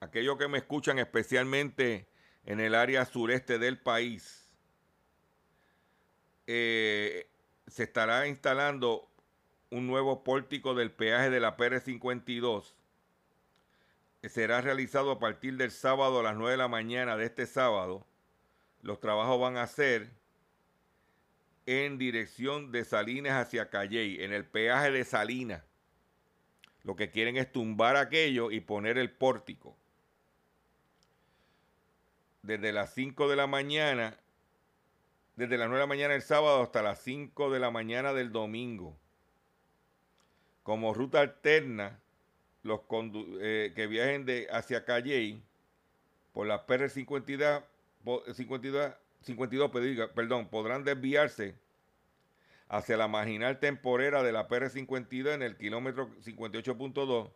aquellos 0.00 0.38
que 0.38 0.48
me 0.48 0.58
escuchan 0.58 0.98
especialmente 0.98 2.08
en 2.44 2.60
el 2.60 2.74
área 2.74 3.04
sureste 3.04 3.58
del 3.58 3.78
país, 3.78 4.54
eh, 6.46 7.28
se 7.66 7.84
estará 7.84 8.26
instalando 8.26 9.08
un 9.70 9.86
nuevo 9.86 10.24
pórtico 10.24 10.74
del 10.74 10.90
peaje 10.90 11.30
de 11.30 11.40
la 11.40 11.56
PR52. 11.56 12.74
será 14.22 14.60
realizado 14.60 15.12
a 15.12 15.18
partir 15.18 15.56
del 15.56 15.70
sábado 15.70 16.20
a 16.20 16.22
las 16.22 16.36
9 16.36 16.52
de 16.52 16.56
la 16.56 16.68
mañana 16.68 17.16
de 17.16 17.26
este 17.26 17.46
sábado. 17.46 18.06
Los 18.82 19.00
trabajos 19.00 19.40
van 19.40 19.56
a 19.56 19.66
ser 19.66 20.10
en 21.70 21.98
dirección 21.98 22.72
de 22.72 22.84
Salinas 22.84 23.46
hacia 23.46 23.70
Calley, 23.70 24.24
en 24.24 24.32
el 24.32 24.44
peaje 24.44 24.90
de 24.90 25.04
Salinas. 25.04 25.62
Lo 26.82 26.96
que 26.96 27.12
quieren 27.12 27.36
es 27.36 27.52
tumbar 27.52 27.96
aquello 27.96 28.50
y 28.50 28.58
poner 28.58 28.98
el 28.98 29.12
pórtico. 29.12 29.76
Desde 32.42 32.72
las 32.72 32.92
5 32.94 33.28
de 33.28 33.36
la 33.36 33.46
mañana, 33.46 34.18
desde 35.36 35.58
las 35.58 35.68
9 35.68 35.76
de 35.78 35.82
la 35.82 35.86
mañana 35.86 36.14
del 36.14 36.22
sábado 36.22 36.60
hasta 36.60 36.82
las 36.82 37.00
5 37.02 37.50
de 37.50 37.60
la 37.60 37.70
mañana 37.70 38.14
del 38.14 38.32
domingo. 38.32 38.98
Como 40.64 40.92
ruta 40.92 41.20
alterna, 41.20 42.00
los 42.64 42.80
eh, 43.40 43.72
que 43.76 43.86
viajen 43.86 44.26
de 44.26 44.48
hacia 44.50 44.84
Calley 44.84 45.40
por 46.32 46.48
la 46.48 46.66
PR52, 46.66 47.62
52, 48.34 48.92
52, 49.22 49.70
perdón, 50.14 50.48
podrán 50.48 50.84
desviarse 50.84 51.54
hacia 52.68 52.96
la 52.96 53.08
marginal 53.08 53.58
temporera 53.58 54.22
de 54.22 54.32
la 54.32 54.48
PR52 54.48 55.34
en 55.34 55.42
el 55.42 55.56
kilómetro 55.56 56.08
58.2 56.24 57.30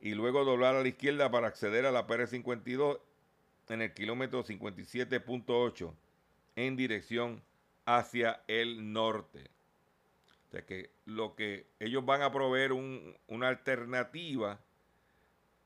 y 0.00 0.14
luego 0.14 0.44
doblar 0.44 0.76
a 0.76 0.82
la 0.82 0.88
izquierda 0.88 1.30
para 1.30 1.48
acceder 1.48 1.86
a 1.86 1.90
la 1.90 2.06
PR52 2.06 3.00
en 3.68 3.82
el 3.82 3.94
kilómetro 3.94 4.44
57.8 4.44 5.94
en 6.56 6.76
dirección 6.76 7.42
hacia 7.84 8.42
el 8.46 8.92
norte. 8.92 9.50
O 10.46 10.50
sea 10.50 10.64
que 10.64 10.90
lo 11.04 11.34
que 11.34 11.66
ellos 11.78 12.04
van 12.04 12.22
a 12.22 12.32
proveer 12.32 12.72
una 12.72 13.48
alternativa, 13.48 14.60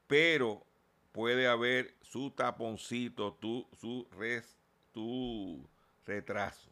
pero 0.07 0.65
puede 1.13 1.47
haber 1.47 1.95
su 2.03 2.31
taponcito, 2.31 3.35
tu, 3.35 3.67
su 3.81 4.09
res, 4.19 4.62
tu 4.93 5.69
retraso. 6.07 6.71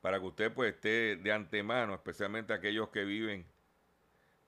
Para 0.00 0.18
que 0.18 0.26
usted 0.26 0.52
pues 0.52 0.74
esté 0.74 1.16
de 1.16 1.32
antemano, 1.32 1.94
especialmente 1.94 2.52
aquellos 2.52 2.88
que 2.88 3.04
viven 3.04 3.46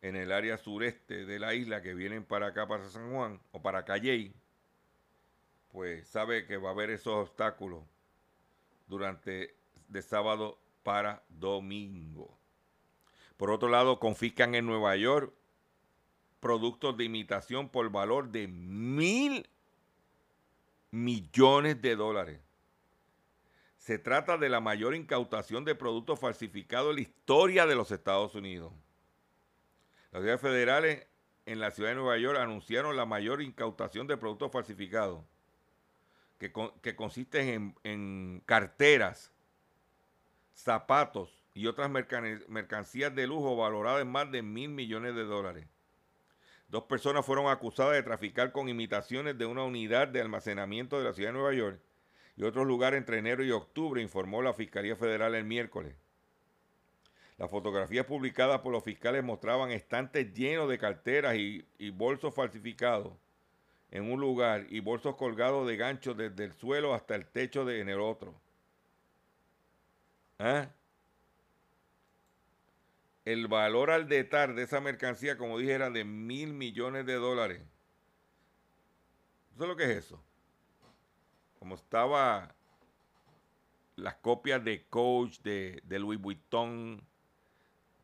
en 0.03 0.17
el 0.17 0.33
área 0.33 0.59
sureste 0.59 1.25
de 1.25 1.39
la 1.39 1.55
isla, 1.55 1.81
que 1.81 1.95
vienen 1.95 2.25
para 2.25 2.49
acá, 2.49 2.67
para 2.67 2.89
San 2.89 3.13
Juan 3.13 3.41
o 3.53 3.63
para 3.63 3.85
Calley, 3.85 4.35
pues 5.73 6.07
sabe 6.09 6.47
que 6.47 6.57
va 6.57 6.71
a 6.71 6.73
haber 6.73 6.91
esos 6.91 7.15
obstáculos 7.15 7.85
durante 8.87 9.55
de 9.89 10.03
sábado 10.03 10.59
para 10.83 11.23
domingo. 11.29 12.37
Por 13.37 13.51
otro 13.51 13.69
lado, 13.69 13.99
confiscan 13.99 14.55
en 14.55 14.67
Nueva 14.67 14.97
York 14.97 15.33
productos 16.41 16.97
de 16.97 17.05
imitación 17.05 17.69
por 17.69 17.91
valor 17.91 18.29
de 18.29 18.47
mil 18.47 19.49
millones 20.95 21.83
de 21.83 21.97
dólares. 21.97 22.41
Se 23.77 23.99
trata 23.99 24.39
de 24.39 24.49
la 24.49 24.61
mayor 24.61 24.95
incautación 24.95 25.65
de 25.65 25.75
productos 25.75 26.21
falsificados 26.21 26.91
en 26.91 26.97
la 26.97 27.03
historia 27.03 27.67
de 27.67 27.75
los 27.75 27.91
Estados 27.91 28.35
Unidos. 28.35 28.73
Las 30.13 30.21
autoridades 30.21 30.41
federales 30.41 31.07
en 31.47 31.59
la 31.59 31.73
ciudad 31.73 31.91
de 31.91 31.97
Nueva 31.97 32.17
York 32.17 32.39
anunciaron 32.39 32.97
la 32.97 33.05
mayor 33.05 33.43
incautación 33.43 34.07
de 34.07 34.17
productos 34.17 34.53
falsificados, 34.53 35.23
que, 36.39 36.53
que 36.81 36.97
consisten 36.97 37.49
en, 37.49 37.75
en 37.83 38.43
carteras, 38.47 39.33
zapatos 40.55 41.45
y 41.53 41.67
otras 41.67 41.91
mercancías 41.91 43.15
de 43.15 43.27
lujo 43.27 43.57
valoradas 43.57 44.03
en 44.03 44.11
más 44.11 44.31
de 44.31 44.43
mil 44.43 44.71
millones 44.71 45.15
de 45.17 45.25
dólares. 45.25 45.67
Dos 46.75 46.87
personas 46.87 47.25
fueron 47.25 47.47
acusadas 47.47 47.93
de 47.93 48.03
traficar 48.03 48.51
con 48.51 48.69
imitaciones 48.69 49.39
de 49.39 49.47
una 49.47 49.63
unidad 49.63 50.09
de 50.09 50.21
almacenamiento 50.21 50.99
de 50.99 51.05
la 51.05 51.13
ciudad 51.13 51.29
de 51.29 51.35
Nueva 51.35 51.55
York 51.55 51.81
y 52.37 52.43
otros 52.43 52.67
lugares 52.67 52.99
entre 52.99 53.19
enero 53.19 53.45
y 53.45 53.53
octubre, 53.53 54.03
informó 54.03 54.43
la 54.43 54.55
Fiscalía 54.55 54.97
Federal 54.97 55.37
el 55.37 55.45
miércoles. 55.45 55.95
Las 57.39 57.49
fotografías 57.49 58.07
publicadas 58.07 58.59
por 58.59 58.73
los 58.73 58.83
fiscales 58.83 59.23
mostraban 59.23 59.71
estantes 59.71 60.35
llenos 60.35 60.69
de 60.69 60.79
carteras 60.79 61.37
y, 61.37 61.65
bolsos 61.91 62.35
falsificados 62.35 63.13
en 63.93 64.11
un 64.11 64.21
lugar 64.21 64.67
y 64.69 64.81
bolsos 64.81 65.15
colgados 65.15 65.69
de 65.69 65.77
ganchos 65.77 66.17
desde 66.17 66.43
el 66.43 66.55
suelo 66.55 66.93
hasta 66.93 67.15
el 67.15 67.25
techo 67.25 67.65
de, 67.65 67.83
en 67.83 67.89
el 67.89 68.01
otro. 68.01 68.35
¿Ah? 70.41 70.67
El 73.25 73.49
valor 73.49 73.91
al 73.91 74.09
detar 74.09 74.55
de 74.55 74.65
esa 74.65 74.81
mercancía, 74.81 75.39
como 75.39 75.59
dije, 75.59 75.73
era 75.73 75.91
de 75.91 76.05
mil 76.05 76.53
millones 76.53 77.07
de 77.07 77.15
dólares. 77.15 77.63
¿Eso 79.55 79.63
es 79.63 79.69
lo 79.69 79.77
que 79.77 79.85
es 79.85 79.91
eso? 79.91 80.23
Como 81.59 81.77
estaba 81.77 82.55
las 83.97 84.15
copias 84.17 84.63
de 84.65 84.85
Coach, 84.89 85.39
de, 85.41 85.81
de 85.85 85.99
Louis 85.99 86.21
Vuitton, 86.21 87.01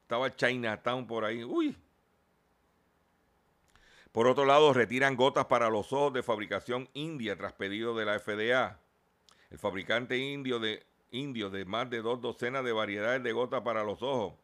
estaba 0.03 0.35
Chinatown 0.35 1.07
por 1.07 1.25
ahí. 1.25 1.45
Uy. 1.45 1.77
Por 4.13 4.27
otro 4.27 4.45
lado, 4.45 4.73
retiran 4.73 5.17
gotas 5.17 5.47
para 5.47 5.69
los 5.69 5.93
ojos 5.93 6.13
de 6.13 6.23
fabricación 6.23 6.89
india 6.95 7.37
tras 7.37 7.53
pedido 7.53 7.97
de 7.97 8.05
la 8.05 8.19
FDA. 8.19 8.81
El 9.51 9.59
fabricante 9.59 10.17
indio 10.19 10.59
de 10.59 10.85
indio 11.13 11.51
de 11.51 11.65
más 11.65 11.91
de 11.91 12.03
dos 12.03 12.21
docenas 12.21 12.65
de 12.65 12.73
variedades 12.73 13.23
de 13.23 13.33
gotas 13.33 13.63
para 13.63 13.85
los 13.85 14.03
ojos, 14.03 14.35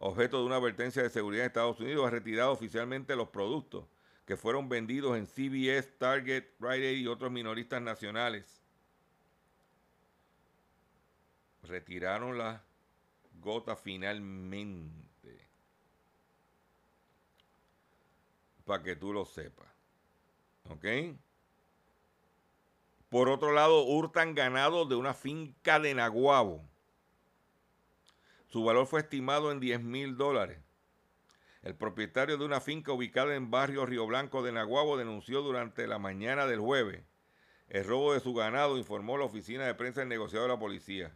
objeto 0.00 0.38
de 0.38 0.46
una 0.46 0.56
advertencia 0.56 1.02
de 1.02 1.10
seguridad 1.10 1.44
en 1.44 1.48
Estados 1.48 1.78
Unidos, 1.78 2.06
ha 2.06 2.10
retirado 2.10 2.52
oficialmente 2.52 3.14
los 3.14 3.28
productos 3.28 3.84
que 4.24 4.36
fueron 4.36 4.68
vendidos 4.68 5.16
en 5.16 5.26
CBS, 5.26 5.98
Target, 5.98 6.44
Rite 6.58 6.88
Aid 6.88 6.98
y 6.98 7.06
otros 7.06 7.30
minoristas 7.30 7.82
nacionales. 7.82 8.62
Retiraron 11.62 12.38
las 12.38 12.60
gotas 13.40 13.78
finalmente. 13.78 15.48
Para 18.64 18.82
que 18.82 18.96
tú 18.96 19.12
lo 19.12 19.26
sepas. 19.26 19.68
¿Ok? 20.70 20.86
Por 23.10 23.28
otro 23.28 23.52
lado, 23.52 23.82
hurtan 23.82 24.34
ganado 24.34 24.86
de 24.86 24.94
una 24.94 25.12
finca 25.12 25.78
de 25.78 25.94
Naguabo. 25.94 26.69
Su 28.50 28.64
valor 28.64 28.86
fue 28.86 29.00
estimado 29.00 29.50
en 29.50 29.60
10 29.60 29.82
mil 29.82 30.16
dólares. 30.16 30.58
El 31.62 31.74
propietario 31.74 32.36
de 32.36 32.44
una 32.44 32.60
finca 32.60 32.92
ubicada 32.92 33.34
en 33.34 33.50
barrio 33.50 33.86
Río 33.86 34.06
Blanco 34.06 34.42
de 34.42 34.52
Naguabo 34.52 34.96
denunció 34.96 35.42
durante 35.42 35.86
la 35.86 35.98
mañana 35.98 36.46
del 36.46 36.60
jueves 36.60 37.04
el 37.70 37.84
robo 37.84 38.12
de 38.12 38.20
su 38.20 38.34
ganado, 38.34 38.76
informó 38.76 39.16
la 39.16 39.24
oficina 39.24 39.64
de 39.64 39.74
prensa 39.74 40.00
del 40.00 40.08
negociado 40.08 40.44
de 40.44 40.52
la 40.52 40.58
policía. 40.58 41.14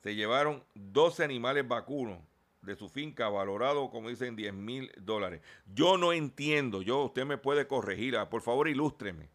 Se 0.00 0.14
llevaron 0.14 0.64
12 0.74 1.24
animales 1.24 1.66
vacunos 1.66 2.20
de 2.62 2.76
su 2.76 2.88
finca, 2.88 3.28
valorado, 3.28 3.90
como 3.90 4.08
dicen, 4.08 4.36
10 4.36 4.54
mil 4.54 4.92
dólares. 4.98 5.42
Yo 5.66 5.98
no 5.98 6.12
entiendo, 6.12 6.80
yo, 6.80 7.02
usted 7.02 7.26
me 7.26 7.38
puede 7.38 7.66
corregir, 7.66 8.16
ah, 8.16 8.30
por 8.30 8.42
favor, 8.42 8.68
ilústreme. 8.68 9.28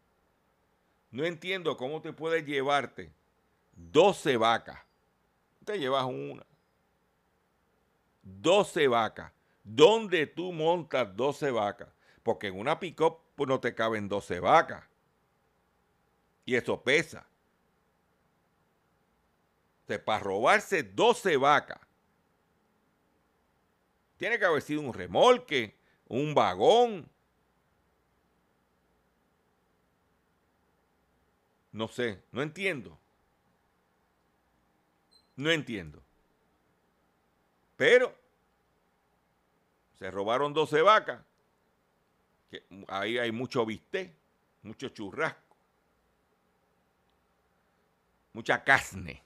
No 1.10 1.24
entiendo 1.24 1.76
cómo 1.76 2.00
te 2.00 2.14
puedes 2.14 2.46
llevarte 2.46 3.12
12 3.72 4.38
vacas. 4.38 4.80
Te 5.66 5.78
llevas 5.78 6.06
una. 6.06 6.46
12 8.40 8.88
vacas. 8.88 9.32
¿Dónde 9.62 10.26
tú 10.26 10.52
montas 10.52 11.14
12 11.16 11.50
vacas? 11.50 11.88
Porque 12.22 12.48
en 12.48 12.58
una 12.58 12.78
pick-up 12.78 13.18
pues, 13.34 13.48
no 13.48 13.60
te 13.60 13.74
caben 13.74 14.08
12 14.08 14.40
vacas. 14.40 14.84
Y 16.44 16.54
eso 16.54 16.82
pesa. 16.82 17.26
Para 20.04 20.18
robarse 20.18 20.82
12 20.82 21.38
vacas, 21.38 21.80
tiene 24.18 24.38
que 24.38 24.44
haber 24.44 24.60
sido 24.60 24.82
un 24.82 24.92
remolque, 24.92 25.78
un 26.08 26.34
vagón, 26.34 27.08
No 31.78 31.86
sé, 31.86 32.24
no 32.32 32.42
entiendo. 32.42 32.98
No 35.36 35.52
entiendo. 35.52 36.02
Pero 37.78 38.12
se 40.00 40.10
robaron 40.10 40.52
12 40.52 40.82
vacas. 40.82 41.20
Que 42.50 42.64
ahí 42.88 43.18
hay 43.18 43.30
mucho 43.30 43.64
bisté, 43.64 44.16
mucho 44.62 44.88
churrasco, 44.88 45.56
mucha 48.32 48.64
carne. 48.64 49.22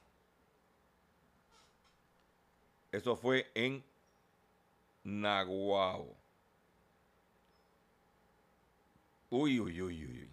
Eso 2.91 3.15
fue 3.15 3.49
en 3.55 3.83
Naguao. 5.03 6.15
Uy, 9.31 9.59
uy, 9.59 9.81
uy, 9.81 10.05
uy. 10.05 10.31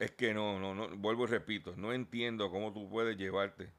Es 0.00 0.10
que 0.10 0.34
no, 0.34 0.58
no, 0.58 0.74
no, 0.74 0.88
vuelvo 0.96 1.24
y 1.24 1.28
repito, 1.28 1.76
no 1.76 1.92
entiendo 1.92 2.50
cómo 2.50 2.72
tú 2.72 2.88
puedes 2.90 3.16
llevarte. 3.16 3.70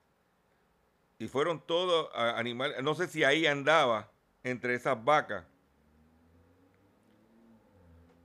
Y 1.22 1.28
fueron 1.28 1.64
todos 1.68 2.10
animales, 2.16 2.82
no 2.82 2.96
sé 2.96 3.08
si 3.08 3.24
ahí 3.24 3.46
andaba 3.46 4.10
entre 4.42 4.74
esas 4.74 5.06
vacas. 5.06 5.46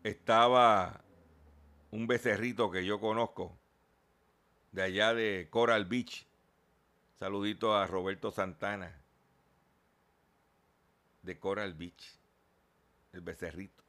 Estaba 0.02 1.04
un 1.90 2.06
becerrito 2.06 2.70
que 2.70 2.87
yo 2.87 2.98
conozco 2.98 3.54
de 4.72 4.80
allá 4.80 5.12
de 5.12 5.46
Coral 5.50 5.85
Beach. 5.85 6.26
Saludito 7.18 7.76
a 7.76 7.87
Roberto 7.87 8.30
Santana 8.30 8.98
de 11.20 11.38
Coral 11.38 11.74
Beach, 11.74 12.18
el 13.12 13.20
becerrito. 13.20 13.85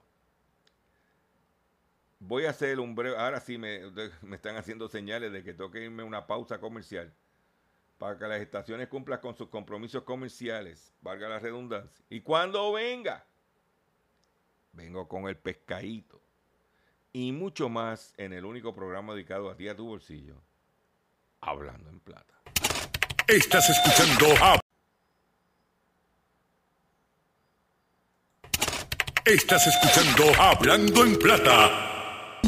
Voy 2.19 2.43
a 2.43 2.49
hacer 2.49 2.77
un 2.81 2.93
breve. 2.93 3.15
Ahora 3.15 3.39
sí 3.39 3.57
me, 3.57 3.83
están 4.33 4.57
haciendo 4.57 4.89
señales 4.89 5.31
de 5.31 5.45
que 5.45 5.53
tengo 5.53 5.71
que 5.71 5.85
irme 5.85 6.03
a 6.03 6.05
una 6.05 6.27
pausa 6.27 6.59
comercial 6.59 7.13
para 7.97 8.17
que 8.17 8.25
las 8.25 8.41
estaciones 8.41 8.87
cumplan 8.87 9.19
con 9.19 9.35
sus 9.35 9.49
compromisos 9.49 10.03
comerciales, 10.03 10.93
valga 11.01 11.27
la 11.27 11.39
redundancia. 11.39 12.05
Y 12.09 12.21
cuando 12.21 12.71
venga, 12.73 13.25
vengo 14.73 15.07
con 15.07 15.27
el 15.27 15.37
pescadito 15.37 16.21
y 17.13 17.31
mucho 17.31 17.69
más 17.69 18.13
en 18.17 18.33
el 18.33 18.45
único 18.45 18.73
programa 18.73 19.13
dedicado 19.13 19.49
a 19.49 19.57
ti 19.57 19.67
a 19.67 19.75
tu 19.75 19.87
bolsillo, 19.87 20.41
hablando 21.41 21.89
en 21.89 21.99
plata. 21.99 22.35
Estás 23.27 23.69
escuchando 23.69 24.27
a 24.43 24.59
Estás 29.27 29.67
escuchando 29.67 30.41
Hablando 30.41 31.03
en 31.03 31.19
Plata. 31.19 32.39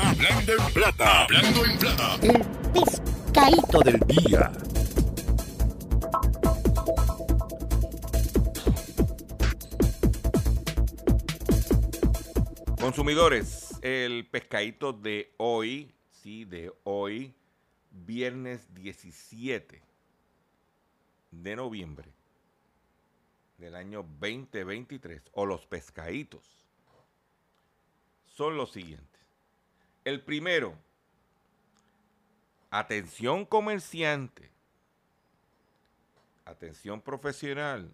Hablando 0.00 0.52
en 0.52 0.72
Plata. 0.72 1.22
Hablando 1.22 1.64
en 1.64 1.78
Plata. 1.78 2.18
El 2.22 3.11
pescadito 3.32 3.80
del 3.80 3.98
día. 4.00 4.52
Consumidores, 12.78 13.78
el 13.80 14.26
pescadito 14.26 14.92
de 14.92 15.32
hoy, 15.38 15.94
sí, 16.10 16.44
de 16.44 16.72
hoy, 16.84 17.34
viernes 17.90 18.66
17 18.74 19.82
de 21.30 21.56
noviembre 21.56 22.12
del 23.56 23.76
año 23.76 24.02
2023, 24.20 25.22
o 25.32 25.46
los 25.46 25.66
pescaditos, 25.66 26.44
son 28.26 28.58
los 28.58 28.72
siguientes. 28.72 29.22
El 30.04 30.22
primero, 30.22 30.76
atención 32.72 33.44
comerciante, 33.44 34.50
atención 36.46 37.02
profesional, 37.02 37.92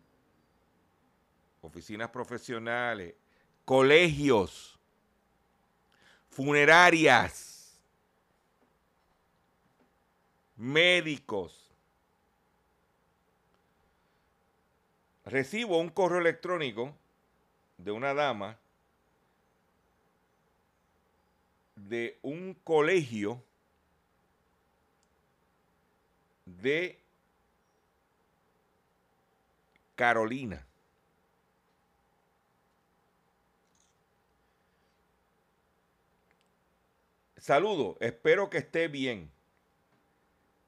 oficinas 1.60 2.10
profesionales, 2.10 3.16
colegios, 3.64 4.78
funerarias, 6.30 7.76
médicos. 10.54 11.74
Recibo 15.24 15.78
un 15.80 15.88
correo 15.88 16.20
electrónico 16.20 16.94
de 17.78 17.90
una 17.90 18.14
dama 18.14 18.56
de 21.74 22.16
un 22.22 22.54
colegio 22.54 23.42
de 26.56 27.00
Carolina. 29.94 30.64
Saludo, 37.36 37.96
espero 38.00 38.50
que 38.50 38.58
esté 38.58 38.88
bien. 38.88 39.30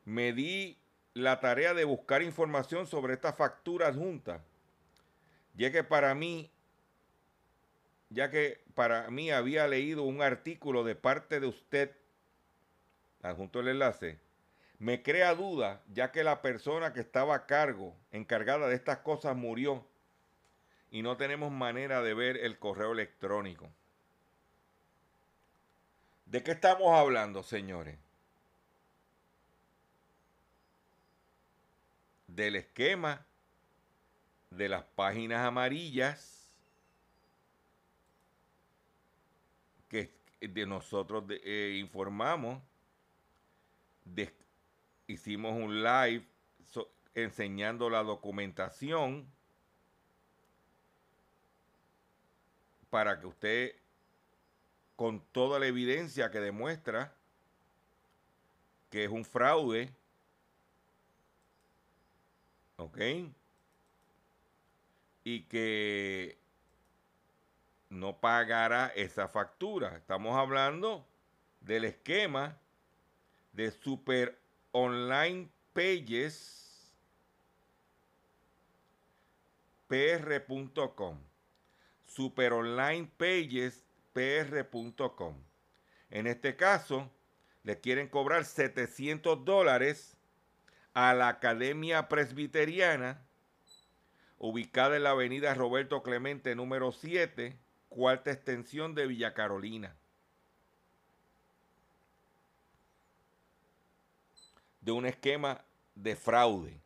Me 0.04 0.32
di 0.32 0.78
la 1.14 1.40
tarea 1.40 1.74
de 1.74 1.84
buscar 1.84 2.22
información 2.22 2.86
sobre 2.86 3.14
esta 3.14 3.32
factura 3.32 3.88
adjunta, 3.88 4.42
ya 5.54 5.70
que 5.70 5.84
para 5.84 6.14
mí, 6.14 6.50
ya 8.08 8.30
que 8.30 8.62
para 8.74 9.10
mí 9.10 9.30
había 9.30 9.68
leído 9.68 10.04
un 10.04 10.22
artículo 10.22 10.84
de 10.84 10.94
parte 10.94 11.38
de 11.38 11.46
usted, 11.46 11.94
adjunto 13.22 13.60
el 13.60 13.68
enlace, 13.68 14.18
me 14.80 15.02
crea 15.02 15.34
duda, 15.34 15.82
ya 15.92 16.10
que 16.10 16.24
la 16.24 16.40
persona 16.40 16.94
que 16.94 17.00
estaba 17.00 17.34
a 17.34 17.46
cargo, 17.46 17.94
encargada 18.12 18.66
de 18.66 18.74
estas 18.74 18.98
cosas, 19.00 19.36
murió 19.36 19.86
y 20.90 21.02
no 21.02 21.18
tenemos 21.18 21.52
manera 21.52 22.00
de 22.00 22.14
ver 22.14 22.38
el 22.38 22.58
correo 22.58 22.92
electrónico. 22.92 23.70
¿De 26.24 26.42
qué 26.42 26.52
estamos 26.52 26.98
hablando, 26.98 27.42
señores? 27.42 27.98
Del 32.26 32.56
esquema 32.56 33.26
de 34.48 34.70
las 34.70 34.84
páginas 34.84 35.46
amarillas 35.46 36.50
que 39.90 40.10
de 40.40 40.64
nosotros 40.64 41.24
eh, 41.28 41.76
informamos, 41.78 42.62
de, 44.06 44.32
hicimos 45.12 45.52
un 45.52 45.82
live 45.82 46.26
enseñando 47.14 47.90
la 47.90 48.02
documentación 48.02 49.26
para 52.88 53.20
que 53.20 53.26
usted 53.26 53.76
con 54.96 55.20
toda 55.32 55.58
la 55.58 55.66
evidencia 55.66 56.30
que 56.30 56.40
demuestra 56.40 57.12
que 58.90 59.04
es 59.04 59.10
un 59.10 59.24
fraude. 59.24 59.94
¿Ok? 62.76 62.98
Y 65.24 65.42
que 65.44 66.38
no 67.88 68.18
pagará 68.18 68.88
esa 68.88 69.28
factura. 69.28 69.96
Estamos 69.96 70.36
hablando 70.36 71.06
del 71.60 71.84
esquema 71.84 72.58
de 73.52 73.70
Super 73.70 74.39
Online 74.72 75.48
Pages 75.72 76.60
pr.com. 79.90 81.18
Super 82.06 82.52
Online 82.52 83.10
Pages. 83.16 83.84
En 86.10 86.26
este 86.26 86.56
caso, 86.56 87.10
le 87.62 87.80
quieren 87.80 88.08
cobrar 88.08 88.44
700 88.44 89.44
dólares 89.44 90.16
a 90.94 91.14
la 91.14 91.28
Academia 91.28 92.08
Presbiteriana, 92.08 93.24
ubicada 94.38 94.96
en 94.96 95.04
la 95.04 95.10
avenida 95.10 95.54
Roberto 95.54 96.02
Clemente 96.02 96.56
número 96.56 96.90
7, 96.90 97.56
cuarta 97.88 98.32
extensión 98.32 98.94
de 98.94 99.06
Villa 99.06 99.32
Carolina. 99.32 99.96
De 104.80 104.92
un 104.92 105.06
esquema 105.06 105.62
de 105.94 106.16
fraude. 106.16 106.80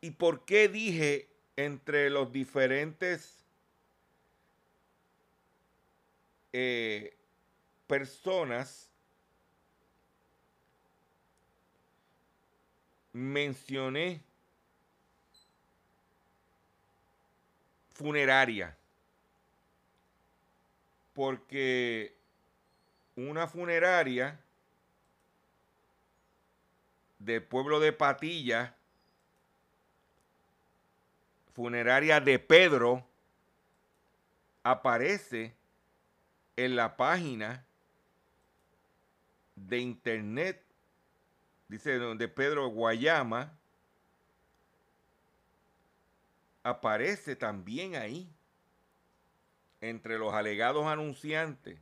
¿Y 0.00 0.12
por 0.12 0.44
qué 0.44 0.68
dije 0.68 1.28
entre 1.56 2.08
los 2.08 2.32
diferentes 2.32 3.44
eh, 6.52 7.14
personas 7.86 8.90
mencioné 13.12 14.22
funeraria? 17.92 18.79
Porque 21.20 22.16
una 23.14 23.46
funeraria 23.46 24.40
del 27.18 27.42
pueblo 27.42 27.78
de 27.78 27.92
Patilla 27.92 28.74
funeraria 31.52 32.20
de 32.20 32.38
Pedro 32.38 33.06
aparece 34.62 35.54
en 36.56 36.74
la 36.74 36.96
página 36.96 37.66
de 39.56 39.78
internet, 39.78 40.64
dice 41.68 41.98
de 41.98 42.28
Pedro 42.28 42.68
Guayama, 42.68 43.52
aparece 46.62 47.36
también 47.36 47.94
ahí, 47.94 48.26
entre 49.80 50.18
los 50.18 50.34
alegados 50.34 50.86
anunciantes. 50.86 51.78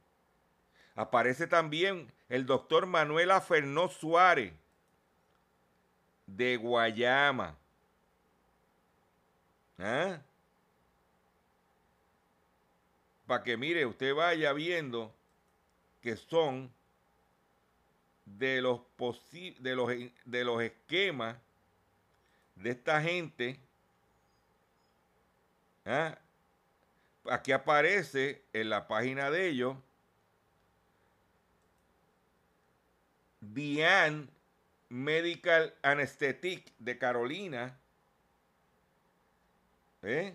Aparece 0.95 1.47
también 1.47 2.13
el 2.29 2.47
doctor 2.47 2.87
Manuel 2.87 3.31
Fernó 3.41 3.89
Suárez, 3.89 4.53
de 6.27 6.57
Guayama. 6.57 7.57
¿Ah? 9.79 10.21
Para 13.27 13.45
que 13.45 13.57
mire, 13.57 13.87
usted 13.87 14.15
vaya 14.15 14.53
viendo 14.53 15.15
que 16.01 16.17
son 16.17 16.73
de 18.25 18.61
los, 18.61 18.81
de 19.59 19.77
los, 19.77 19.91
de 20.25 20.45
los 20.45 20.63
esquemas 20.63 21.37
de 22.57 22.71
esta 22.71 23.01
gente. 23.01 23.61
¿ah? 25.87 26.19
Aquí 27.31 27.53
aparece 27.53 28.43
en 28.53 28.71
la 28.71 28.89
página 28.89 29.31
de 29.31 29.49
ellos 29.49 29.77
Diane 33.41 34.29
Medical 34.89 35.75
Anesthetic 35.83 36.73
de 36.79 36.99
Carolina 36.99 37.79
¿Eh? 40.03 40.35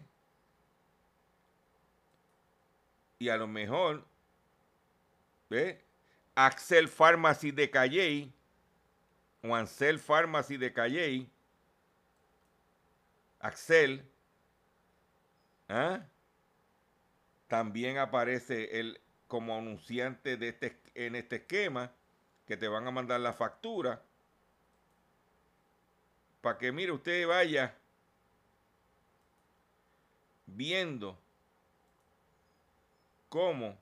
Y 3.20 3.30
a 3.30 3.38
lo 3.38 3.48
mejor, 3.48 4.06
¿eh? 5.50 5.82
Axel 6.36 6.90
Pharmacy 6.90 7.52
de 7.52 7.70
Calle, 7.70 8.32
Juancel 9.42 10.00
Pharmacy 10.00 10.58
de 10.58 10.74
Calley, 10.74 11.30
Axel, 13.40 14.04
¿ah? 15.70 16.02
También 17.54 18.00
aparece 18.00 18.80
él 18.80 19.00
como 19.28 19.56
anunciante 19.56 20.38
de 20.38 20.50
este, 20.50 20.76
en 20.96 21.16
este 21.16 21.36
esquema, 21.36 21.92
que 22.48 22.58
te 22.58 22.68
van 22.68 22.88
a 22.88 22.90
mandar 22.90 23.20
la 23.20 23.32
factura, 23.32 24.02
para 26.42 26.58
que 26.58 26.72
mire 26.72 26.92
usted 26.92 27.28
vaya 27.28 27.78
viendo 30.48 31.16
cómo 33.30 33.78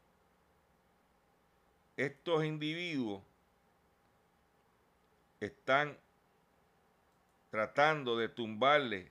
estos 1.95 2.43
individuos 2.43 3.23
están 5.39 5.97
tratando 7.49 8.17
de 8.17 8.27
tumbarle 8.27 9.09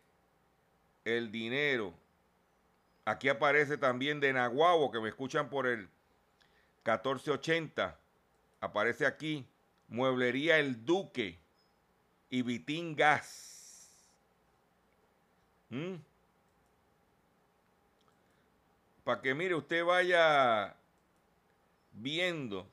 el 1.06 1.32
dinero. 1.32 1.94
Aquí 3.10 3.28
aparece 3.28 3.76
también 3.76 4.20
de 4.20 4.32
Nahuabo, 4.32 4.92
que 4.92 5.00
me 5.00 5.08
escuchan 5.08 5.50
por 5.50 5.66
el 5.66 5.80
1480. 6.84 7.98
Aparece 8.60 9.04
aquí 9.04 9.44
Mueblería 9.88 10.58
El 10.58 10.84
Duque 10.84 11.36
y 12.28 12.42
Vitín 12.42 12.94
Gas. 12.94 14.14
¿Mm? 15.70 15.96
Para 19.02 19.20
que 19.20 19.34
mire, 19.34 19.56
usted 19.56 19.84
vaya 19.84 20.76
viendo 21.90 22.70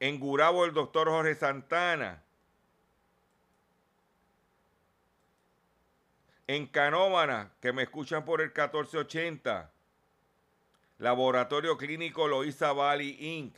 en 0.00 0.20
Gurabo 0.20 0.66
el 0.66 0.74
doctor 0.74 1.08
Jorge 1.08 1.34
Santana. 1.34 2.22
En 6.46 6.66
Canómana, 6.66 7.52
que 7.60 7.72
me 7.72 7.84
escuchan 7.84 8.24
por 8.24 8.40
el 8.40 8.48
1480. 8.48 9.70
Laboratorio 10.98 11.76
Clínico 11.76 12.28
Loisa 12.28 12.72
Valley 12.72 13.16
Inc. 13.18 13.56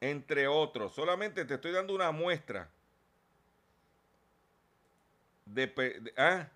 Entre 0.00 0.46
otros. 0.46 0.94
Solamente 0.94 1.44
te 1.44 1.54
estoy 1.54 1.72
dando 1.72 1.94
una 1.94 2.12
muestra. 2.12 2.70
De 5.44 6.12
¿ah? 6.16 6.48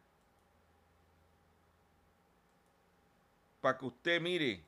Para 3.61 3.79
que 3.79 3.87
usted 3.87 4.21
mire 4.21 4.63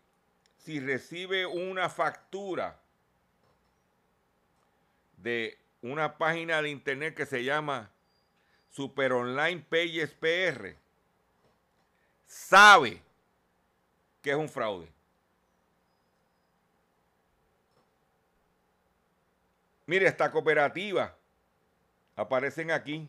si 0.64 0.80
recibe 0.80 1.44
una 1.44 1.90
factura 1.90 2.80
de 5.18 5.58
una 5.82 6.16
página 6.16 6.62
de 6.62 6.70
internet 6.70 7.14
que 7.14 7.26
se 7.26 7.44
llama 7.44 7.90
Super 8.74 9.12
Online 9.12 9.64
Pages 9.70 10.10
PR, 10.14 10.74
sabe 12.26 13.00
que 14.20 14.30
es 14.30 14.36
un 14.36 14.48
fraude. 14.48 14.88
Mire, 19.86 20.08
esta 20.08 20.28
cooperativa 20.28 21.14
aparecen 22.16 22.72
aquí. 22.72 23.08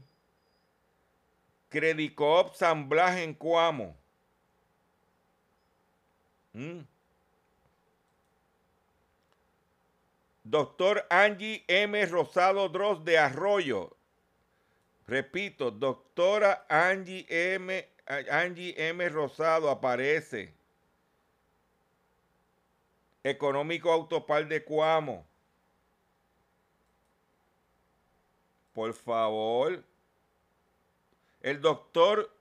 Credicop 1.70 2.54
San 2.54 2.88
Blas 2.88 3.18
en 3.18 3.34
Cuamo. 3.34 3.98
Mm. 6.54 6.82
Doctor 10.44 11.08
Angie 11.10 11.64
M. 11.68 12.06
Rosado 12.06 12.70
Dross 12.70 13.04
de 13.04 13.18
Arroyo. 13.18 13.98
Repito, 15.08 15.70
doctora 15.70 16.66
Angie 16.68 17.26
M. 17.30 17.88
Angie 18.30 18.74
M. 18.78 19.08
Rosado 19.10 19.70
aparece. 19.70 20.54
Económico 23.24 23.92
Autopal 23.92 24.48
de 24.48 24.64
Cuamo. 24.64 25.26
Por 28.74 28.94
favor. 28.94 29.84
El 31.42 31.62
doctor 31.62 32.32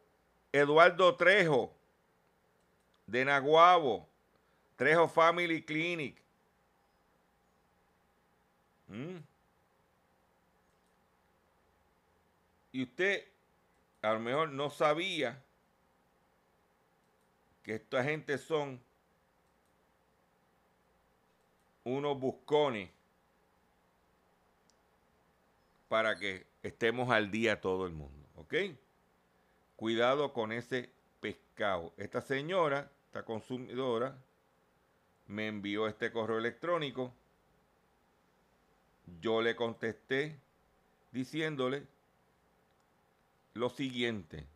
Eduardo 0.52 1.14
Trejo 1.16 1.74
de 3.06 3.24
Naguabo. 3.24 4.08
Trejo 4.76 5.08
Family 5.08 5.62
Clinic. 5.62 6.20
Mm. 8.88 9.33
Y 12.74 12.82
usted 12.82 13.24
a 14.02 14.14
lo 14.14 14.18
mejor 14.18 14.48
no 14.48 14.68
sabía 14.68 15.40
que 17.62 17.76
esta 17.76 18.02
gente 18.02 18.36
son 18.36 18.82
unos 21.84 22.18
buscones 22.18 22.90
para 25.86 26.18
que 26.18 26.48
estemos 26.64 27.10
al 27.10 27.30
día 27.30 27.60
todo 27.60 27.86
el 27.86 27.92
mundo, 27.92 28.28
¿ok? 28.34 28.54
Cuidado 29.76 30.32
con 30.32 30.50
ese 30.50 30.90
pescado. 31.20 31.94
Esta 31.96 32.22
señora, 32.22 32.90
esta 33.06 33.24
consumidora, 33.24 34.18
me 35.28 35.46
envió 35.46 35.86
este 35.86 36.10
correo 36.10 36.38
electrónico 36.38 37.14
yo 39.20 39.42
le 39.42 39.54
contesté 39.54 40.40
diciéndole 41.12 41.93
lo 43.54 43.70
siguiente. 43.70 44.46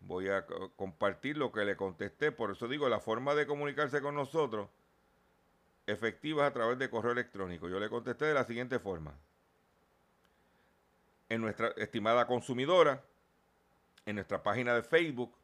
Voy 0.00 0.28
a 0.28 0.46
compartir 0.76 1.36
lo 1.36 1.52
que 1.52 1.64
le 1.64 1.76
contesté. 1.76 2.32
Por 2.32 2.50
eso 2.50 2.68
digo, 2.68 2.88
la 2.88 3.00
forma 3.00 3.34
de 3.34 3.46
comunicarse 3.46 4.00
con 4.00 4.14
nosotros 4.14 4.68
efectiva 5.86 6.46
a 6.46 6.52
través 6.52 6.78
de 6.78 6.90
correo 6.90 7.12
electrónico. 7.12 7.68
Yo 7.68 7.80
le 7.80 7.88
contesté 7.88 8.26
de 8.26 8.34
la 8.34 8.44
siguiente 8.44 8.78
forma. 8.78 9.14
En 11.28 11.40
nuestra 11.40 11.68
estimada 11.76 12.26
consumidora, 12.26 13.02
en 14.06 14.16
nuestra 14.16 14.42
página 14.42 14.74
de 14.74 14.82
Facebook, 14.82 15.34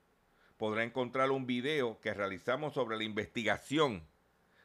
podrá 0.57 0.83
encontrar 0.85 1.31
un 1.31 1.47
video 1.47 2.01
que 2.01 2.15
realizamos 2.15 2.75
sobre 2.75 2.97
la 2.97 3.05
investigación 3.05 4.07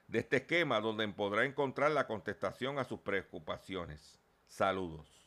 de 0.08 0.20
este 0.20 0.38
esquema 0.38 0.80
donde 0.80 1.08
podrá 1.10 1.46
encontrar 1.46 1.92
la 1.92 2.08
contestación 2.08 2.80
a 2.80 2.86
sus 2.86 3.00
preocupaciones. 3.00 4.20
Saludos. 4.48 5.19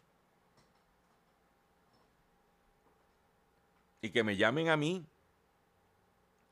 Y 4.02 4.10
que 4.10 4.22
me 4.22 4.36
llamen 4.36 4.68
a 4.68 4.76
mí, 4.76 5.06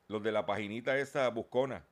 los 0.07 0.23
de 0.23 0.31
la 0.31 0.47
paginita 0.47 0.97
esa 0.97 1.29
buscona. 1.29 1.85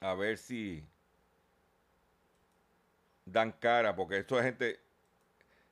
A 0.00 0.14
ver 0.14 0.38
si 0.38 0.82
dan 3.26 3.52
cara, 3.52 3.94
porque 3.94 4.18
esto 4.18 4.38
es 4.38 4.46
gente... 4.46 4.80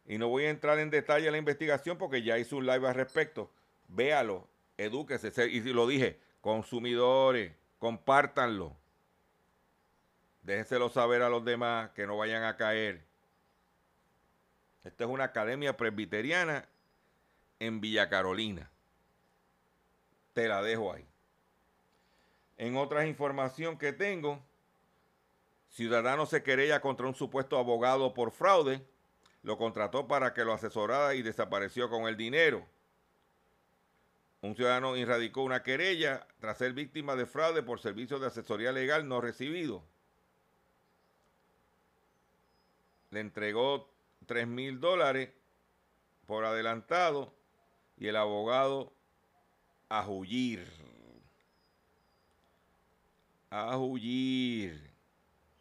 Y 0.07 0.19
no 0.19 0.29
voy 0.29 0.45
a 0.45 0.51
entrar 0.51 0.79
en 0.79 0.91
detalle 0.91 1.27
en 1.27 1.33
la 1.33 1.39
investigación 1.39 1.97
porque 1.97 2.23
ya 2.23 2.37
hice 2.37 2.55
un 2.55 2.67
live 2.67 2.87
al 2.87 2.95
respecto. 2.95 3.51
Véalo, 3.89 4.47
edúquese. 4.77 5.49
Y 5.49 5.61
lo 5.73 5.87
dije, 5.87 6.19
Consumidores, 6.41 7.53
compártanlo. 7.79 8.75
Déjenselo 10.43 10.89
saber 10.89 11.23
a 11.23 11.29
los 11.29 11.45
demás 11.45 11.91
que 11.91 12.07
no 12.07 12.17
vayan 12.17 12.45
a 12.45 12.57
caer. 12.57 13.05
Esta 14.85 15.05
es 15.05 15.11
una 15.11 15.25
academia 15.25 15.77
presbiteriana 15.77 16.67
en 17.59 17.81
Villa 17.81 18.09
Carolina. 18.09 18.71
Te 20.33 20.49
la 20.49 20.63
dejo 20.63 20.93
ahí. 20.93 21.07
En 22.57 22.77
otras 22.77 23.07
información 23.07 23.79
que 23.79 23.93
tengo, 23.93 24.43
ciudadano 25.71 26.27
se 26.27 26.43
querella 26.43 26.81
contra 26.81 27.07
un 27.07 27.15
supuesto 27.15 27.59
abogado 27.59 28.15
por 28.15 28.31
fraude. 28.31 28.83
Lo 29.43 29.59
contrató 29.59 30.07
para 30.07 30.35
que 30.35 30.45
lo 30.45 30.53
asesorara 30.53 31.15
y 31.15 31.23
desapareció 31.23 31.89
con 31.89 32.07
el 32.07 32.17
dinero. 32.17 32.67
Un 34.43 34.55
ciudadano 34.55 34.97
irradicó 34.97 35.43
una 35.43 35.63
querella 35.63 36.27
tras 36.39 36.59
ser 36.59 36.73
víctima 36.73 37.17
de 37.17 37.27
fraude 37.27 37.63
por 37.63 37.81
servicios 37.81 38.21
de 38.21 38.29
asesoría 38.29 38.73
legal 38.73 39.07
no 39.07 39.21
recibido. 39.21 39.83
Le 43.11 43.21
entregó 43.21 43.91
3 44.31 44.47
mil 44.47 44.79
dólares 44.79 45.29
por 46.25 46.45
adelantado 46.45 47.35
y 47.97 48.07
el 48.07 48.15
abogado 48.15 48.93
a 49.89 50.09
huyir. 50.09 50.65
A 53.51 53.77
huyir. 53.77 54.89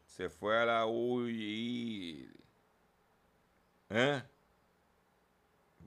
Se 0.05 0.29
fue 0.29 0.55
a 0.55 0.65
la 0.65 0.85
huir. 0.85 2.31
¿Eh? 3.89 4.21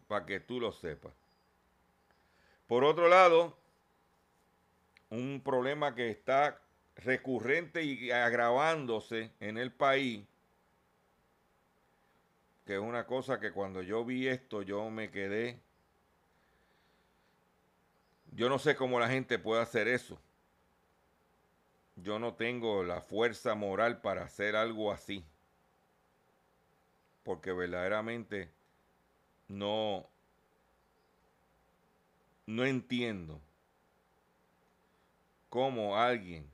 Para 0.09 0.26
que 0.26 0.41
tú 0.41 0.59
lo 0.59 0.72
sepas. 0.72 1.14
Por 2.66 2.83
otro 2.83 3.07
lado, 3.07 3.57
un 5.09 5.41
problema 5.41 5.95
que 5.95 6.11
está 6.11 6.61
recurrente 6.97 7.85
y 7.85 8.11
agravándose 8.11 9.30
en 9.39 9.57
el 9.57 9.70
país, 9.70 10.26
que 12.64 12.74
es 12.74 12.80
una 12.80 13.06
cosa 13.06 13.40
que 13.40 13.52
cuando 13.52 13.82
yo 13.82 14.04
vi 14.04 14.28
esto 14.28 14.62
yo 14.62 14.88
me 14.90 15.10
quedé, 15.10 15.60
yo 18.32 18.48
no 18.48 18.58
sé 18.58 18.76
cómo 18.76 18.98
la 18.98 19.08
gente 19.08 19.38
puede 19.38 19.62
hacer 19.62 19.88
eso. 19.88 20.18
Yo 21.96 22.18
no 22.18 22.34
tengo 22.34 22.82
la 22.82 23.00
fuerza 23.02 23.54
moral 23.54 24.00
para 24.00 24.24
hacer 24.24 24.56
algo 24.56 24.90
así. 24.90 25.24
Porque 27.24 27.52
verdaderamente 27.52 28.50
no, 29.48 30.06
no 32.46 32.64
entiendo 32.64 33.40
cómo 35.50 35.98
alguien 35.98 36.50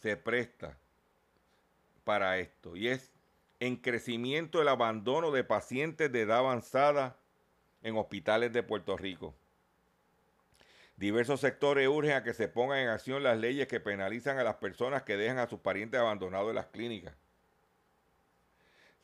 se 0.00 0.16
presta 0.16 0.76
para 2.04 2.38
esto. 2.38 2.74
Y 2.74 2.88
es 2.88 3.12
en 3.62 3.76
crecimiento 3.76 4.60
el 4.60 4.66
abandono 4.66 5.30
de 5.30 5.44
pacientes 5.44 6.10
de 6.10 6.22
edad 6.22 6.38
avanzada 6.38 7.16
en 7.84 7.96
hospitales 7.96 8.52
de 8.52 8.64
Puerto 8.64 8.96
Rico. 8.96 9.36
Diversos 10.96 11.38
sectores 11.38 11.86
urgen 11.86 12.14
a 12.14 12.24
que 12.24 12.34
se 12.34 12.48
pongan 12.48 12.80
en 12.80 12.88
acción 12.88 13.22
las 13.22 13.38
leyes 13.38 13.68
que 13.68 13.78
penalizan 13.78 14.36
a 14.36 14.42
las 14.42 14.56
personas 14.56 15.04
que 15.04 15.16
dejan 15.16 15.38
a 15.38 15.46
sus 15.46 15.60
parientes 15.60 16.00
abandonados 16.00 16.48
en 16.48 16.56
las 16.56 16.66
clínicas. 16.66 17.14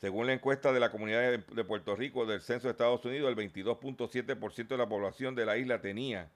Según 0.00 0.26
la 0.26 0.32
encuesta 0.32 0.72
de 0.72 0.80
la 0.80 0.90
comunidad 0.90 1.38
de 1.38 1.64
Puerto 1.64 1.94
Rico 1.94 2.26
del 2.26 2.40
Censo 2.40 2.66
de 2.66 2.72
Estados 2.72 3.04
Unidos, 3.04 3.28
el 3.28 3.36
22.7% 3.36 4.66
de 4.66 4.76
la 4.76 4.88
población 4.88 5.36
de 5.36 5.46
la 5.46 5.56
isla 5.56 5.80
tenía 5.80 6.32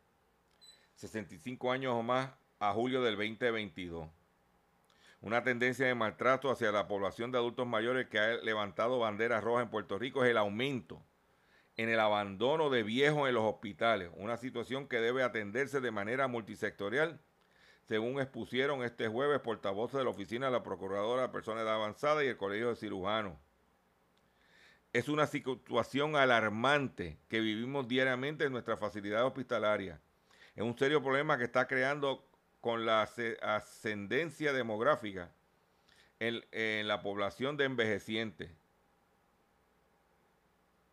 65 0.95 1.73
años 1.73 1.93
o 1.93 2.05
más 2.05 2.31
a 2.61 2.73
julio 2.73 3.03
del 3.03 3.17
2022. 3.17 4.22
Una 5.23 5.45
tendencia 5.45 5.87
de 5.87 5.95
maltrato 5.95 6.51
hacia 6.51 6.73
la 6.73 6.89
población 6.89 7.31
de 7.31 7.39
adultos 7.39 7.67
mayores 7.67 8.09
que 8.09 8.19
ha 8.19 8.35
levantado 8.39 8.99
banderas 8.99 9.43
rojas 9.43 9.63
en 9.63 9.71
Puerto 9.71 9.99
Rico 9.99 10.25
es 10.25 10.31
el 10.31 10.37
aumento 10.37 11.03
en 11.77 11.89
el 11.89 12.01
abandono 12.01 12.71
de 12.71 12.83
viejos 12.83 13.29
en 13.29 13.35
los 13.35 13.45
hospitales, 13.45 14.11
una 14.17 14.37
situación 14.37 14.89
que 14.89 15.01
debe 15.01 15.23
atenderse 15.23 15.81
de 15.81 15.91
manera 15.91 16.29
multisectorial, 16.29 17.21
según 17.89 18.21
expusieron 18.21 18.83
este 18.83 19.09
jueves 19.09 19.41
portavoces 19.41 19.99
de 19.99 20.05
la 20.05 20.11
Oficina 20.11 20.47
de 20.47 20.53
la 20.53 20.63
Procuradora 20.63 21.23
de 21.23 21.29
Personas 21.29 21.61
de 21.61 21.69
Edad 21.69 21.77
Avanzada 21.77 22.25
y 22.25 22.29
el 22.29 22.37
Colegio 22.37 22.69
de 22.69 22.77
Cirujanos. 22.77 23.39
Es 24.93 25.09
una 25.09 25.27
situación 25.27 26.17
alarmante 26.17 27.19
que 27.29 27.41
vivimos 27.41 27.89
diariamente 27.89 28.45
en 28.45 28.53
nuestra 28.53 28.77
facilidad 28.77 29.25
hospitalaria. 29.25 30.01
Es 30.55 30.63
un 30.63 30.77
serio 30.77 31.03
problema 31.03 31.39
que 31.39 31.45
está 31.45 31.67
creando 31.67 32.29
con 32.63 32.87
la 32.87 33.03
ascendencia 33.43 34.53
demográfica 34.53 35.31
en, 36.21 36.87
la 36.87 37.03
población 37.03 37.57
de 37.57 37.65
envejecientes. 37.65 38.51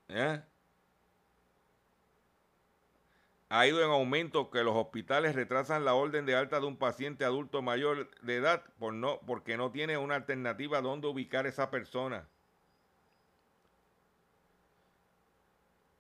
¿Eh? 0.10 0.42
ha 3.50 3.68
ido 3.68 3.84
en 3.84 3.92
aumento 3.92 4.50
que 4.50 4.64
los 4.64 4.76
hospitales 4.76 5.36
retrasan 5.36 5.86
la 5.86 5.94
orden 5.94 6.26
de 6.26 6.36
alta 6.36 6.60
de 6.60 6.66
un 6.66 6.78
paciente 6.78 7.24
adulto 7.24 7.62
mayor 7.62 8.10
de 8.22 8.38
edad 8.38 8.64
por 8.80 8.94
no, 8.94 9.20
porque 9.28 9.56
no 9.56 9.72
tiene 9.72 9.98
una 9.98 10.16
alternativa 10.16 10.82
donde 10.82 11.08
ubicar 11.08 11.46
esa 11.46 11.70
persona. 11.70 12.28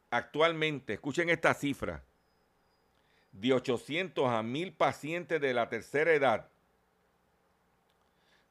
Actualmente, 0.10 0.94
escuchen 0.94 1.30
esta 1.30 1.54
cifra, 1.54 2.04
de 3.40 3.54
800 3.54 4.28
a 4.28 4.44
1000 4.44 4.74
pacientes 4.74 5.40
de 5.40 5.54
la 5.54 5.70
tercera 5.70 6.12
edad 6.12 6.50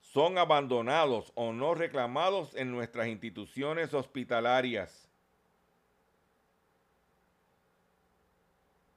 son 0.00 0.38
abandonados 0.38 1.30
o 1.34 1.52
no 1.52 1.74
reclamados 1.74 2.54
en 2.54 2.72
nuestras 2.72 3.08
instituciones 3.08 3.92
hospitalarias. 3.92 5.06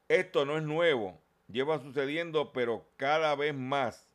Esto 0.08 0.46
no 0.46 0.58
es 0.58 0.64
nuevo, 0.64 1.20
lleva 1.50 1.80
sucediendo, 1.80 2.54
pero 2.54 2.86
cada 2.96 3.36
vez 3.36 3.54
más, 3.54 4.08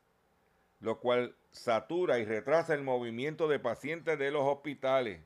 lo 0.80 0.98
cual 0.98 1.34
satura 1.50 2.18
y 2.18 2.24
retrasa 2.24 2.72
el 2.74 2.82
movimiento 2.82 3.48
de 3.48 3.58
pacientes 3.58 4.18
de 4.18 4.30
los 4.30 4.42
hospitales. 4.44 5.20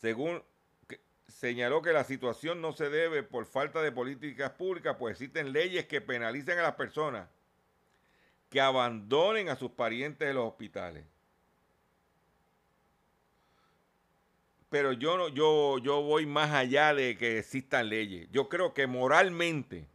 Según 0.00 0.42
señaló 1.44 1.82
que 1.82 1.92
la 1.92 2.04
situación 2.04 2.62
no 2.62 2.72
se 2.72 2.88
debe 2.88 3.22
por 3.22 3.44
falta 3.44 3.82
de 3.82 3.92
políticas 3.92 4.52
públicas, 4.52 4.96
pues 4.98 5.12
existen 5.12 5.52
leyes 5.52 5.84
que 5.84 6.00
penalizan 6.00 6.58
a 6.58 6.62
las 6.62 6.74
personas 6.74 7.28
que 8.48 8.62
abandonen 8.62 9.50
a 9.50 9.56
sus 9.56 9.70
parientes 9.72 10.26
de 10.26 10.32
los 10.32 10.48
hospitales. 10.48 11.04
pero 14.70 14.92
yo 14.92 15.16
no, 15.16 15.28
yo, 15.28 15.78
yo 15.78 16.02
voy 16.02 16.26
más 16.26 16.50
allá 16.50 16.94
de 16.94 17.16
que 17.16 17.38
existan 17.38 17.88
leyes. 17.90 18.28
Yo 18.32 18.48
creo 18.48 18.74
que 18.74 18.88
moralmente, 18.88 19.86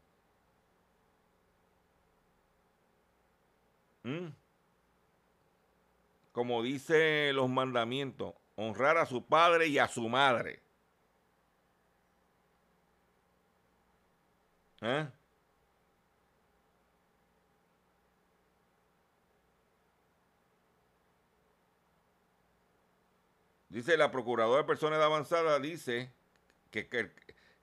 como 6.32 6.64
dice 6.64 7.34
los 7.34 7.50
mandamientos, 7.50 8.36
honrar 8.56 8.98
a 8.98 9.06
su 9.06 9.26
padre 9.26 9.68
y 9.68 9.80
a 9.80 9.90
su 9.90 10.08
madre. 10.08 10.62
¿Eh? 14.82 15.08
Dice 23.70 23.98
la 23.98 24.12
Procuradora 24.12 24.64
de 24.64 24.68
Personas 24.68 25.00
de 25.00 25.06
Avanzada, 25.06 25.60
dice 25.60 26.12
que, 26.72 26.88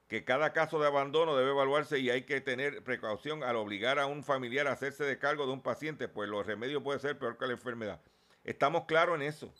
que, 0.07 0.23
cada 0.23 0.53
caso 0.53 0.79
de 0.79 0.87
abandono 0.87 1.35
debe 1.35 1.51
evaluarse 1.51 1.99
y 1.99 2.09
hay 2.09 2.23
que 2.23 2.39
tener 2.39 2.81
precaución 2.83 3.43
al 3.43 3.57
obligar 3.57 3.99
a 3.99 4.05
un 4.05 4.23
familiar 4.23 4.67
a 4.67 4.71
hacerse 4.71 5.03
de 5.03 5.19
cargo 5.19 5.45
de 5.45 5.51
un 5.53 5.61
paciente, 5.61 6.07
pues 6.07 6.29
los 6.29 6.45
remedios 6.45 6.81
pueden 6.81 7.01
ser 7.01 7.19
peor 7.19 7.37
que 7.37 7.47
la 7.47 7.53
enfermedad. 7.53 7.99
Estamos 8.45 8.85
claros 8.85 9.15
en 9.15 9.23
eso. 9.23 9.53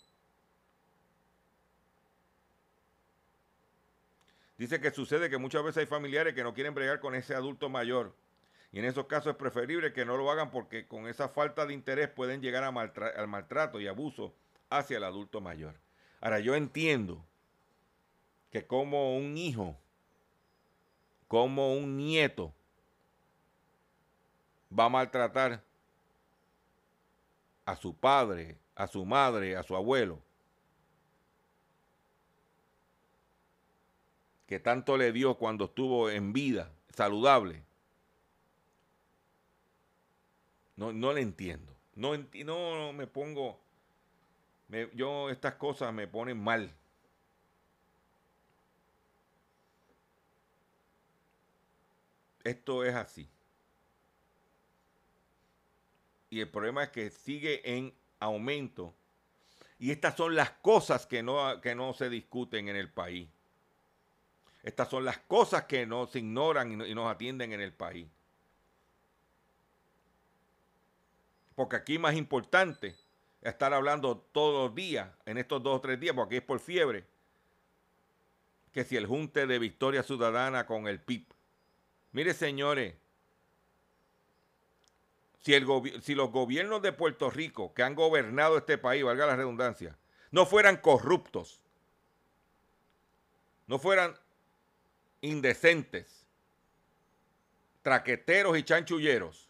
Dice 4.58 4.82
que 4.82 4.92
sucede 4.92 5.30
que 5.30 5.38
muchas 5.38 5.64
veces 5.64 5.82
hay 5.82 5.86
familiares 5.86 6.34
que 6.34 6.44
no 6.44 6.54
quieren 6.54 6.74
bregar 6.74 7.00
con 7.00 7.14
ese 7.14 7.36
adulto 7.36 7.70
mayor. 7.70 8.16
Y 8.72 8.80
en 8.80 8.86
esos 8.86 9.06
casos 9.06 9.32
es 9.32 9.38
preferible 9.38 9.94
que 9.94 10.06
no 10.06 10.18
lo 10.18 10.30
hagan 10.32 10.52
porque 10.52 10.88
con 10.88 11.08
esa 11.08 11.30
falta 11.30 11.66
de 11.66 11.74
interés 11.74 12.10
pueden 12.10 12.42
llegar 12.42 12.64
al 12.64 13.28
maltrato 13.28 13.80
y 13.80 13.88
abuso 13.88 14.34
hacia 14.70 14.98
el 14.98 15.04
adulto 15.04 15.42
mayor. 15.42 15.76
Ahora, 16.20 16.40
yo 16.40 16.56
entiendo 16.56 17.24
que 18.52 18.66
como 18.66 19.16
un 19.16 19.38
hijo, 19.38 19.78
como 21.28 21.74
un 21.74 21.96
nieto, 21.96 22.54
va 24.78 24.86
a 24.86 24.90
maltratar 24.90 25.64
a 27.66 27.76
su 27.76 27.96
padre, 27.96 28.58
a 28.76 28.88
su 28.88 29.06
madre, 29.06 29.56
a 29.56 29.64
su 29.64 29.76
abuelo, 29.76 30.22
que 34.48 34.60
tanto 34.60 34.98
le 34.98 35.12
dio 35.12 35.36
cuando 35.36 35.66
estuvo 35.66 36.10
en 36.10 36.34
vida, 36.34 36.72
saludable. 36.90 37.64
No, 40.76 40.94
no 40.94 41.14
le 41.14 41.22
entiendo. 41.22 41.76
No, 41.96 42.16
no 42.18 42.94
me 42.94 43.08
pongo 43.08 43.60
yo 44.94 45.30
estas 45.30 45.56
cosas 45.56 45.94
me 45.94 46.08
ponen 46.08 46.38
mal. 46.38 46.74
Esto 52.44 52.84
es 52.84 52.96
así. 52.96 53.30
Y 56.30 56.42
el 56.42 56.50
problema 56.50 56.84
es 56.84 56.90
que 56.90 57.10
sigue 57.10 57.78
en 57.78 57.94
aumento. 58.20 58.94
Y 59.80 59.92
estas 59.92 60.16
son 60.16 60.36
las 60.36 60.52
cosas 60.52 61.06
que 61.06 61.24
no, 61.24 61.62
que 61.62 61.76
no 61.76 61.94
se 61.94 62.10
discuten 62.10 62.68
en 62.68 62.76
el 62.76 62.92
país. 62.92 63.30
Estas 64.64 64.90
son 64.90 65.06
las 65.06 65.18
cosas 65.20 65.66
que 65.66 65.86
no 65.86 66.08
se 66.08 66.20
ignoran 66.20 66.72
y, 66.72 66.76
no, 66.76 66.86
y 66.86 66.94
nos 66.94 67.10
atienden 67.10 67.54
en 67.54 67.62
el 67.62 67.74
país. 67.74 68.08
Porque 71.56 71.76
aquí 71.76 71.98
más 71.98 72.16
importante 72.16 72.96
estar 73.42 73.74
hablando 73.74 74.18
todos 74.18 74.68
los 74.68 74.76
días, 74.76 75.10
en 75.26 75.38
estos 75.38 75.64
dos 75.64 75.78
o 75.78 75.82
tres 75.82 76.00
días, 76.00 76.16
porque 76.16 76.38
es 76.38 76.44
por 76.44 76.60
fiebre, 76.60 77.06
que 78.72 78.84
si 78.84 78.96
el 78.96 79.08
junte 79.08 79.48
de 79.48 79.58
Victoria 79.58 80.04
Ciudadana 80.04 80.66
con 80.66 80.88
el 80.88 81.00
PIB. 81.00 81.26
Mire, 82.12 82.34
señores, 82.34 82.94
si, 85.40 85.54
el 85.54 85.66
si 86.04 86.14
los 86.14 86.32
gobiernos 86.32 86.82
de 86.82 86.92
Puerto 86.92 87.30
Rico 87.30 87.74
que 87.74 87.84
han 87.84 87.96
gobernado 87.96 88.58
este 88.58 88.78
país, 88.78 89.04
valga 89.04 89.26
la 89.26 89.36
redundancia, 89.36 89.98
no 90.32 90.46
fueran 90.46 90.78
corruptos, 90.78 91.62
no 93.66 93.80
fueran 93.80 94.18
indecentes, 95.22 96.26
traqueteros 97.82 98.58
y 98.58 98.64
chanchulleros, 98.64 99.48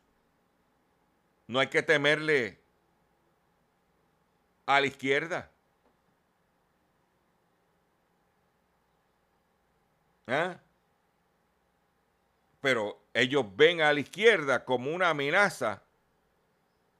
no 1.47 1.59
hay 1.59 1.67
que 1.67 1.81
temerle 1.81 2.59
a 4.65 4.81
la 4.81 4.87
izquierda. 4.87 5.49
¿Ah? 10.27 10.57
Pero 12.59 13.01
ellos 13.13 13.45
ven 13.55 13.81
a 13.81 13.93
la 13.93 13.99
izquierda 14.01 14.65
como 14.65 14.93
una 14.93 15.09
amenaza 15.09 15.81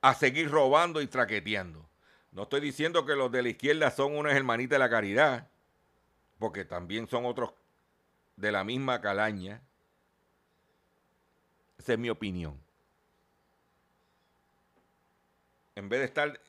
a 0.01 0.13
seguir 0.13 0.49
robando 0.49 1.01
y 1.01 1.07
traqueteando. 1.07 1.85
No 2.31 2.43
estoy 2.43 2.61
diciendo 2.61 3.05
que 3.05 3.15
los 3.15 3.31
de 3.31 3.43
la 3.43 3.49
izquierda 3.49 3.91
son 3.91 4.15
unas 4.15 4.33
hermanitas 4.33 4.75
de 4.75 4.79
la 4.79 4.89
caridad, 4.89 5.47
porque 6.39 6.63
también 6.63 7.07
son 7.07 7.25
otros 7.25 7.51
de 8.37 8.51
la 8.51 8.63
misma 8.63 9.01
calaña. 9.01 9.61
Esa 11.77 11.93
es 11.93 11.99
mi 11.99 12.09
opinión. 12.09 12.57
En 15.75 15.89
vez 15.89 15.99
de 15.99 16.05
estar, 16.05 16.39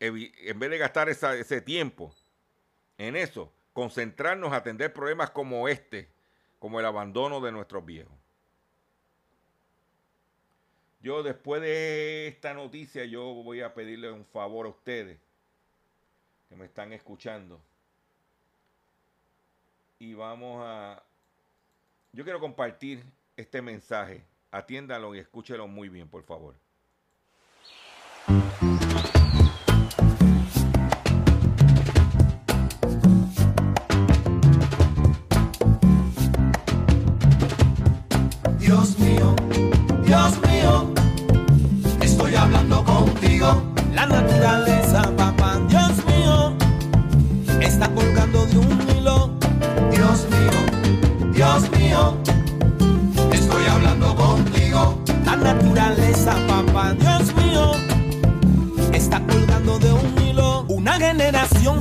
en 0.00 0.58
vez 0.58 0.70
de 0.70 0.78
gastar 0.78 1.08
ese 1.08 1.60
tiempo 1.60 2.12
en 2.98 3.16
eso, 3.16 3.52
concentrarnos 3.72 4.52
a 4.52 4.56
atender 4.56 4.92
problemas 4.92 5.30
como 5.30 5.68
este, 5.68 6.08
como 6.58 6.80
el 6.80 6.86
abandono 6.86 7.40
de 7.40 7.52
nuestros 7.52 7.84
viejos. 7.86 8.12
Yo 11.00 11.22
después 11.22 11.62
de 11.62 12.26
esta 12.26 12.52
noticia, 12.54 13.04
yo 13.04 13.22
voy 13.22 13.60
a 13.60 13.72
pedirle 13.72 14.10
un 14.10 14.24
favor 14.26 14.66
a 14.66 14.70
ustedes 14.70 15.18
que 16.48 16.56
me 16.56 16.64
están 16.66 16.92
escuchando. 16.92 17.60
Y 20.00 20.14
vamos 20.14 20.62
a... 20.64 21.02
Yo 22.18 22.24
quiero 22.24 22.40
compartir 22.40 23.04
este 23.36 23.62
mensaje. 23.62 24.24
Atiéndalo 24.50 25.14
y 25.14 25.20
escúchelo 25.20 25.68
muy 25.68 25.88
bien, 25.88 26.08
por 26.08 26.24
favor. 26.24 26.56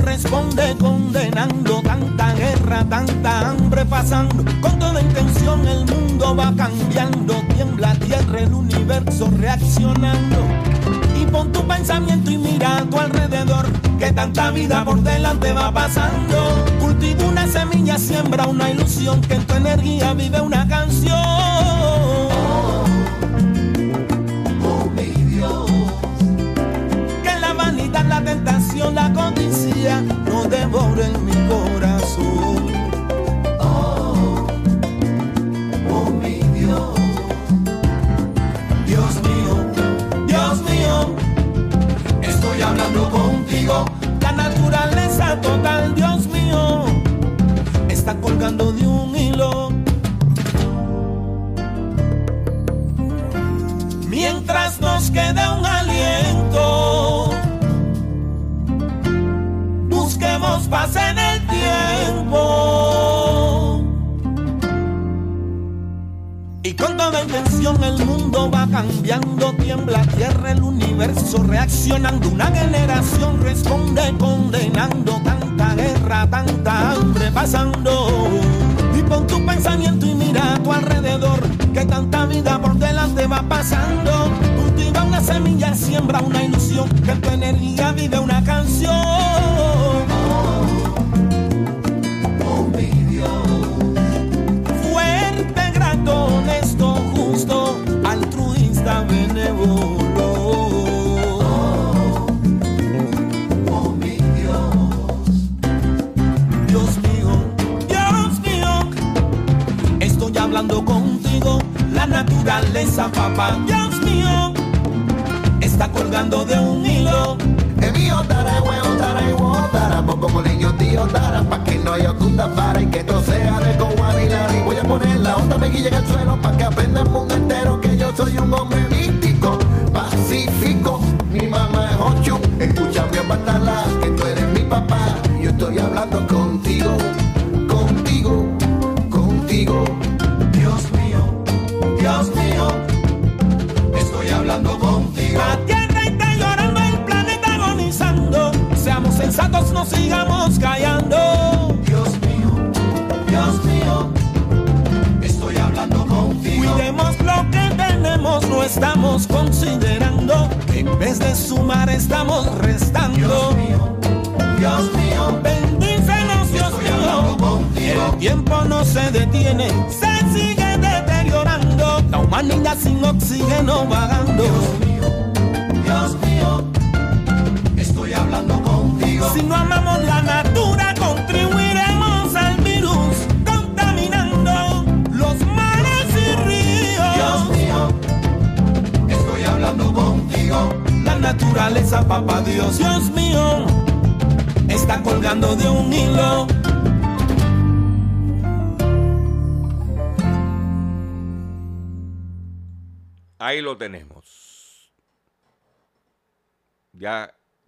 Responde 0.08 0.74
condenando 0.80 1.82
tanta 1.82 2.34
guerra, 2.34 2.86
tanta 2.86 3.50
hambre 3.50 3.84
pasando. 3.86 4.46
Con 4.62 4.80
toda 4.80 5.02
intención 5.02 5.68
el 5.68 5.86
mundo 5.86 6.34
va 6.34 6.54
cambiando. 6.56 7.34
Tiembla 7.54 7.94
tierra, 7.96 8.40
el 8.40 8.54
universo 8.54 9.30
reaccionando. 9.38 10.38
Y 11.20 11.26
pon 11.26 11.52
tu 11.52 11.62
pensamiento 11.68 12.32
y 12.32 12.38
mira 12.38 12.78
a 12.78 12.86
tu 12.86 12.98
alrededor. 12.98 13.66
Que 14.00 14.14
tanta 14.14 14.52
vida 14.52 14.86
por 14.86 15.02
delante 15.02 15.52
va 15.52 15.74
pasando. 15.74 16.66
Cultiva 16.80 17.26
una 17.26 17.46
semilla, 17.48 17.98
siembra 17.98 18.48
una 18.48 18.72
ilusión. 18.72 19.20
Que 19.22 19.36
en 19.36 19.46
tu 19.46 19.56
energía 19.56 20.14
vive 20.14 20.40
una 20.40 20.66
canción. 20.70 21.37
Codicia 29.34 30.02
no 30.02 30.44
devoren 30.46 31.26
mi 31.26 31.34
corazón. 31.48 31.97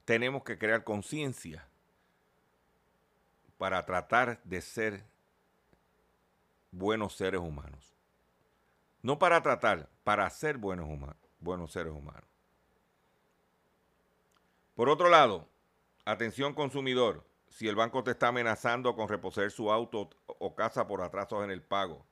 Tenemos 0.10 0.43
que 0.43 0.57
crear 0.57 0.84
conciencia 0.84 1.68
para 3.60 3.86
tratar 3.86 4.41
de 4.43 4.60
ser 4.60 5.03
buenos 6.72 7.14
seres 7.14 7.39
humanos. 7.39 7.93
No 9.03 9.20
para 9.20 9.43
tratar, 9.43 9.88
para 10.03 10.28
ser 10.32 10.57
buenos, 10.57 10.89
humanos, 10.89 11.16
buenos 11.39 11.72
seres 11.72 11.93
humanos. 11.93 12.28
Por 14.74 14.89
otro 14.89 15.10
lado, 15.10 15.47
atención 16.05 16.55
consumidor, 16.55 17.24
si 17.47 17.68
el 17.68 17.76
banco 17.76 18.03
te 18.03 18.10
está 18.10 18.30
amenazando 18.30 18.95
con 18.95 19.10
reposer 19.10 19.51
su 19.51 19.72
auto 19.72 20.10
o 20.26 20.55
casa 20.55 20.88
por 20.88 21.03
atrasos 21.03 21.43
en 21.43 21.51
el 21.51 21.62
pago, 21.62 22.03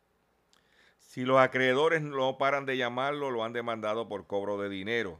si 1.00 1.26
los 1.26 1.39
acreedores 1.39 2.04
no 2.04 2.38
paran 2.38 2.68
de 2.68 2.78
llamarlo, 2.78 3.32
lo 3.32 3.43
han 3.43 3.54
demandado 3.54 4.08
por 4.08 4.28
cobro 4.28 4.60
de 4.60 4.70
dinero. 4.70 5.20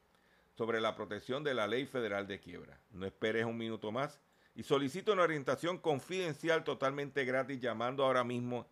sobre 0.61 0.79
la 0.79 0.93
protección 0.93 1.43
de 1.43 1.55
la 1.55 1.65
ley 1.65 1.87
federal 1.87 2.27
de 2.27 2.39
quiebra. 2.39 2.79
No 2.91 3.07
esperes 3.07 3.45
un 3.45 3.57
minuto 3.57 3.91
más 3.91 4.19
y 4.53 4.61
solicita 4.61 5.11
una 5.11 5.23
orientación 5.23 5.79
confidencial 5.79 6.63
totalmente 6.63 7.25
gratis 7.25 7.59
llamando 7.59 8.05
ahora 8.05 8.23
mismo 8.23 8.67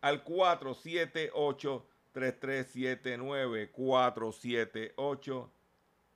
al 0.00 0.24
478 0.24 1.86
3379 2.10 3.70
478 3.70 5.52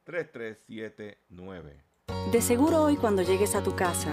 3379. 0.03 1.85
De 2.33 2.43
seguro 2.43 2.83
hoy 2.83 2.97
cuando 2.97 3.23
llegues 3.23 3.55
a 3.55 3.62
tu 3.62 3.77
casa, 3.77 4.12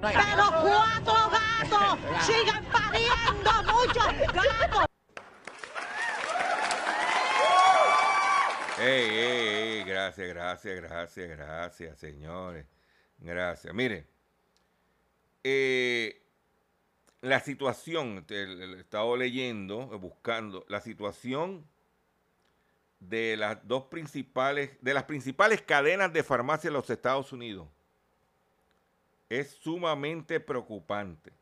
Pero 0.00 0.44
cuatro 0.62 1.14
gatos 1.30 1.98
siguen 2.26 2.64
pariendo 2.70 3.50
muchos 3.64 4.32
gatos. 4.32 4.84
Ey, 8.78 9.08
ey, 9.10 9.48
ey, 9.48 9.84
gracias, 9.84 10.28
gracias, 10.28 10.76
gracias, 10.80 11.28
gracias, 11.28 11.98
señores. 11.98 12.64
Gracias. 13.18 13.74
Mire, 13.74 14.06
eh, 15.42 16.22
la 17.20 17.40
situación, 17.40 18.24
he 18.28 18.78
estado 18.78 19.16
leyendo, 19.16 19.88
buscando, 19.98 20.64
la 20.68 20.80
situación 20.80 21.66
de 23.00 23.36
las 23.36 23.66
dos 23.66 23.86
principales, 23.86 24.70
de 24.80 24.94
las 24.94 25.04
principales 25.04 25.60
cadenas 25.60 26.12
de 26.12 26.22
farmacia 26.22 26.68
en 26.68 26.74
los 26.74 26.88
Estados 26.88 27.32
Unidos 27.32 27.66
es 29.28 29.50
sumamente 29.50 30.40
preocupante. 30.40 31.32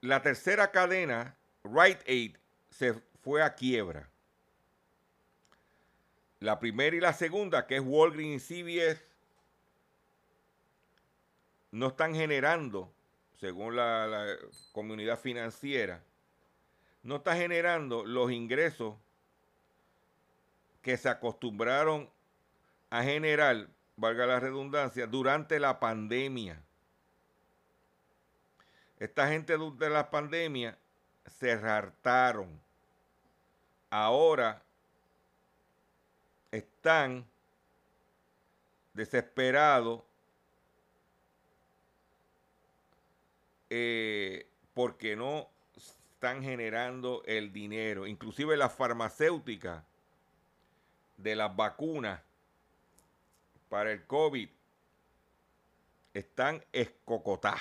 La 0.00 0.22
tercera 0.22 0.70
cadena, 0.70 1.36
Right 1.64 2.00
Aid, 2.06 2.36
se 2.70 2.94
fue 3.22 3.42
a 3.42 3.54
quiebra. 3.54 4.08
La 6.40 6.60
primera 6.60 6.94
y 6.94 7.00
la 7.00 7.12
segunda, 7.12 7.66
que 7.66 7.76
es 7.76 7.82
Walgreens 7.84 8.50
y 8.50 8.62
CVS, 8.62 9.02
no 11.72 11.88
están 11.88 12.14
generando, 12.14 12.92
según 13.40 13.74
la, 13.74 14.06
la 14.06 14.36
comunidad 14.72 15.18
financiera, 15.18 16.02
no 17.02 17.16
está 17.16 17.36
generando 17.36 18.04
los 18.04 18.30
ingresos 18.30 18.94
que 20.82 20.96
se 20.96 21.08
acostumbraron 21.08 22.08
a 22.90 23.02
generar 23.02 23.68
valga 23.98 24.26
la 24.26 24.38
redundancia, 24.38 25.06
durante 25.06 25.58
la 25.58 25.80
pandemia. 25.80 26.62
Esta 28.98 29.28
gente 29.28 29.54
durante 29.54 29.90
la 29.90 30.08
pandemia 30.08 30.78
se 31.26 31.52
hartaron. 31.52 32.48
Ahora 33.90 34.62
están 36.52 37.26
desesperados 38.94 40.02
eh, 43.68 44.46
porque 44.74 45.16
no 45.16 45.48
están 45.76 46.42
generando 46.42 47.22
el 47.26 47.52
dinero. 47.52 48.06
Inclusive 48.06 48.56
las 48.56 48.72
farmacéuticas 48.72 49.82
de 51.16 51.34
las 51.34 51.54
vacunas 51.54 52.20
para 53.68 53.92
el 53.92 54.06
COVID 54.06 54.48
están 56.14 56.64
escocotadas. 56.72 57.60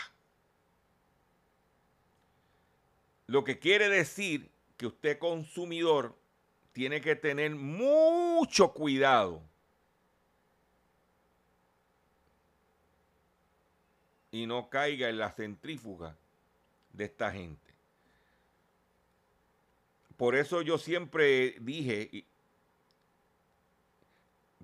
Lo 3.27 3.43
que 3.43 3.59
quiere 3.59 3.89
decir 3.89 4.49
que 4.77 4.87
usted 4.87 5.19
consumidor 5.19 6.17
tiene 6.71 7.01
que 7.01 7.15
tener 7.15 7.55
mucho 7.55 8.73
cuidado 8.73 9.41
y 14.31 14.45
no 14.45 14.69
caiga 14.69 15.09
en 15.09 15.17
la 15.17 15.31
centrífuga 15.31 16.15
de 16.93 17.05
esta 17.05 17.31
gente. 17.31 17.73
Por 20.15 20.35
eso 20.35 20.61
yo 20.61 20.77
siempre 20.77 21.55
dije, 21.59 22.25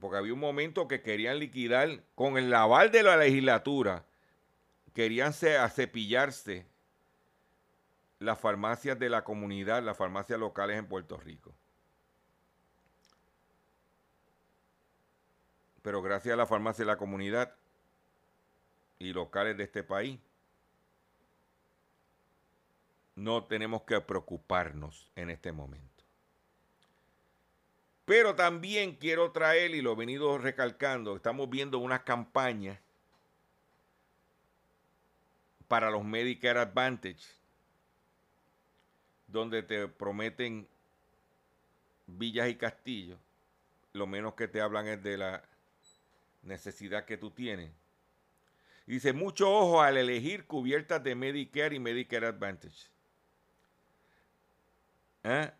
porque 0.03 0.17
había 0.17 0.33
un 0.33 0.39
momento 0.41 0.89
que 0.89 1.01
querían 1.01 1.39
liquidar 1.39 2.03
con 2.13 2.37
el 2.37 2.53
aval 2.53 2.91
de 2.91 3.03
la 3.03 3.15
legislatura, 3.15 4.03
querían 4.93 5.31
cepillarse 5.31 6.67
las 8.19 8.37
farmacias 8.37 8.99
de 8.99 9.07
la 9.07 9.23
comunidad, 9.23 9.81
las 9.81 9.95
farmacias 9.95 10.37
locales 10.37 10.77
en 10.77 10.89
Puerto 10.89 11.15
Rico. 11.15 11.55
Pero 15.81 16.01
gracias 16.01 16.33
a 16.33 16.37
la 16.37 16.47
farmacia 16.47 16.83
de 16.83 16.91
la 16.91 16.97
comunidad 16.97 17.55
y 18.99 19.13
locales 19.13 19.55
de 19.55 19.63
este 19.63 19.83
país, 19.83 20.19
no 23.15 23.45
tenemos 23.45 23.83
que 23.83 24.01
preocuparnos 24.01 25.09
en 25.15 25.29
este 25.29 25.53
momento. 25.53 25.92
Pero 28.05 28.35
también 28.35 28.95
quiero 28.95 29.31
traer, 29.31 29.73
y 29.73 29.81
lo 29.81 29.93
he 29.93 29.95
venido 29.95 30.37
recalcando, 30.37 31.15
estamos 31.15 31.49
viendo 31.49 31.79
una 31.79 32.03
campaña 32.03 32.79
para 35.67 35.89
los 35.89 36.03
Medicare 36.03 36.59
Advantage, 36.59 37.23
donde 39.27 39.63
te 39.63 39.87
prometen 39.87 40.67
villas 42.05 42.49
y 42.49 42.55
castillos. 42.55 43.19
Lo 43.93 44.05
menos 44.05 44.33
que 44.33 44.47
te 44.47 44.59
hablan 44.59 44.87
es 44.87 45.01
de 45.01 45.17
la 45.17 45.43
necesidad 46.41 47.05
que 47.05 47.17
tú 47.17 47.31
tienes. 47.31 47.71
dice, 48.85 49.13
mucho 49.13 49.49
ojo 49.49 49.81
al 49.81 49.95
elegir 49.97 50.45
cubiertas 50.45 51.01
de 51.03 51.15
Medicare 51.15 51.75
y 51.75 51.79
Medicare 51.79 52.27
Advantage. 52.27 52.89
¿Eh? 55.23 55.51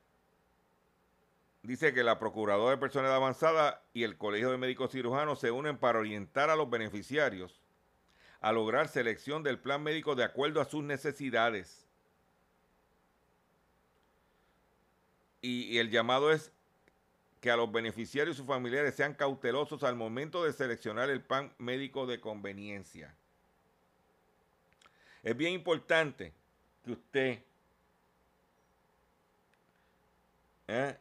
Dice 1.63 1.93
que 1.93 2.03
la 2.03 2.19
Procuradora 2.19 2.71
de 2.71 2.77
Personas 2.77 3.11
Avanzadas 3.11 3.77
y 3.93 4.03
el 4.03 4.17
Colegio 4.17 4.51
de 4.51 4.57
Médicos 4.57 4.91
Cirujanos 4.91 5.39
se 5.39 5.49
unen 5.49 5.77
para 5.77 5.99
orientar 5.99 6.49
a 6.49 6.55
los 6.55 6.69
beneficiarios 6.69 7.63
a 8.41 8.51
lograr 8.51 8.89
selección 8.89 9.41
del 9.41 9.57
plan 9.57 9.81
médico 9.81 10.15
de 10.15 10.25
acuerdo 10.25 10.59
a 10.59 10.65
sus 10.65 10.83
necesidades. 10.83 11.87
Y, 15.41 15.77
el 15.77 15.89
llamado 15.89 16.29
es 16.29 16.51
que 17.39 17.49
a 17.49 17.55
los 17.55 17.71
beneficiarios 17.71 18.35
y 18.35 18.39
sus 18.39 18.47
familiares 18.47 18.95
sean 18.95 19.13
cautelosos 19.13 19.83
al 19.83 19.95
momento 19.95 20.43
de 20.43 20.51
seleccionar 20.51 21.09
el 21.09 21.21
plan 21.21 21.53
médico 21.57 22.05
de 22.05 22.19
conveniencia. 22.19 23.15
Es 25.21 25.37
bien 25.37 25.53
importante 25.53 26.33
que 26.83 26.91
usted 26.91 27.43
¿eh? 30.67 30.97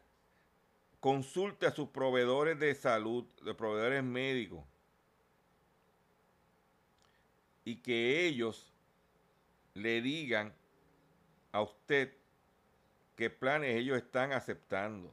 Consulte 1.03 1.67
a 1.67 1.73
sus 1.73 1.89
proveedores 1.89 2.61
de 2.61 2.73
salud, 2.77 3.25
de 3.45 3.55
proveedores 3.55 4.05
médicos, 4.05 4.65
y 7.65 7.75
que 7.83 8.25
ellos 8.25 8.73
le 9.75 10.01
digan 10.01 10.55
a 11.51 11.61
usted 11.61 12.15
qué 13.17 13.31
planes 13.31 13.75
ellos 13.75 13.97
están 13.97 14.33
aceptando. 14.33 15.13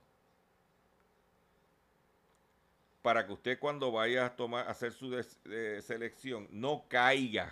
Para 3.01 3.25
que 3.25 3.33
usted 3.33 3.57
cuando 3.57 3.91
vaya 3.91 4.27
a 4.27 4.35
tomar, 4.35 4.67
a 4.67 4.69
hacer 4.69 4.91
su 4.93 5.11
eh, 5.17 5.81
selección 5.81 6.47
no 6.51 6.85
caiga. 6.87 7.51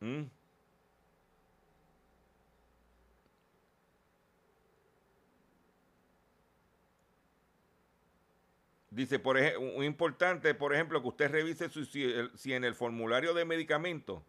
¿Mm? 0.00 0.24
Dice, 8.96 9.18
por 9.18 9.36
ejemplo, 9.36 9.82
importante, 9.82 10.54
por 10.54 10.72
ejemplo, 10.72 11.02
que 11.02 11.08
usted 11.08 11.30
revise 11.30 11.68
si, 11.68 11.84
si 12.34 12.54
en 12.54 12.64
el 12.64 12.74
formulario 12.74 13.34
de 13.34 13.44
medicamentos 13.44 14.22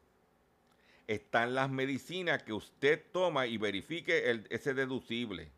están 1.07 1.55
las 1.55 1.69
medicinas 1.69 2.43
que 2.43 2.51
usted 2.51 3.01
toma 3.13 3.47
y 3.47 3.55
verifique 3.57 4.29
el- 4.29 4.45
ese 4.49 4.73
deducible. 4.73 5.49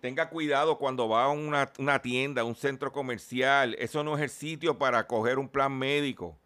Tenga 0.00 0.30
cuidado 0.30 0.78
cuando 0.78 1.08
va 1.08 1.24
a 1.24 1.28
una, 1.30 1.72
una 1.78 2.00
tienda, 2.00 2.44
un 2.44 2.54
centro 2.54 2.92
comercial. 2.92 3.74
Eso 3.80 4.04
no 4.04 4.16
es 4.16 4.22
el 4.22 4.30
sitio 4.30 4.78
para 4.78 5.08
coger 5.08 5.40
un 5.40 5.48
plan 5.48 5.76
médico. 5.76 6.38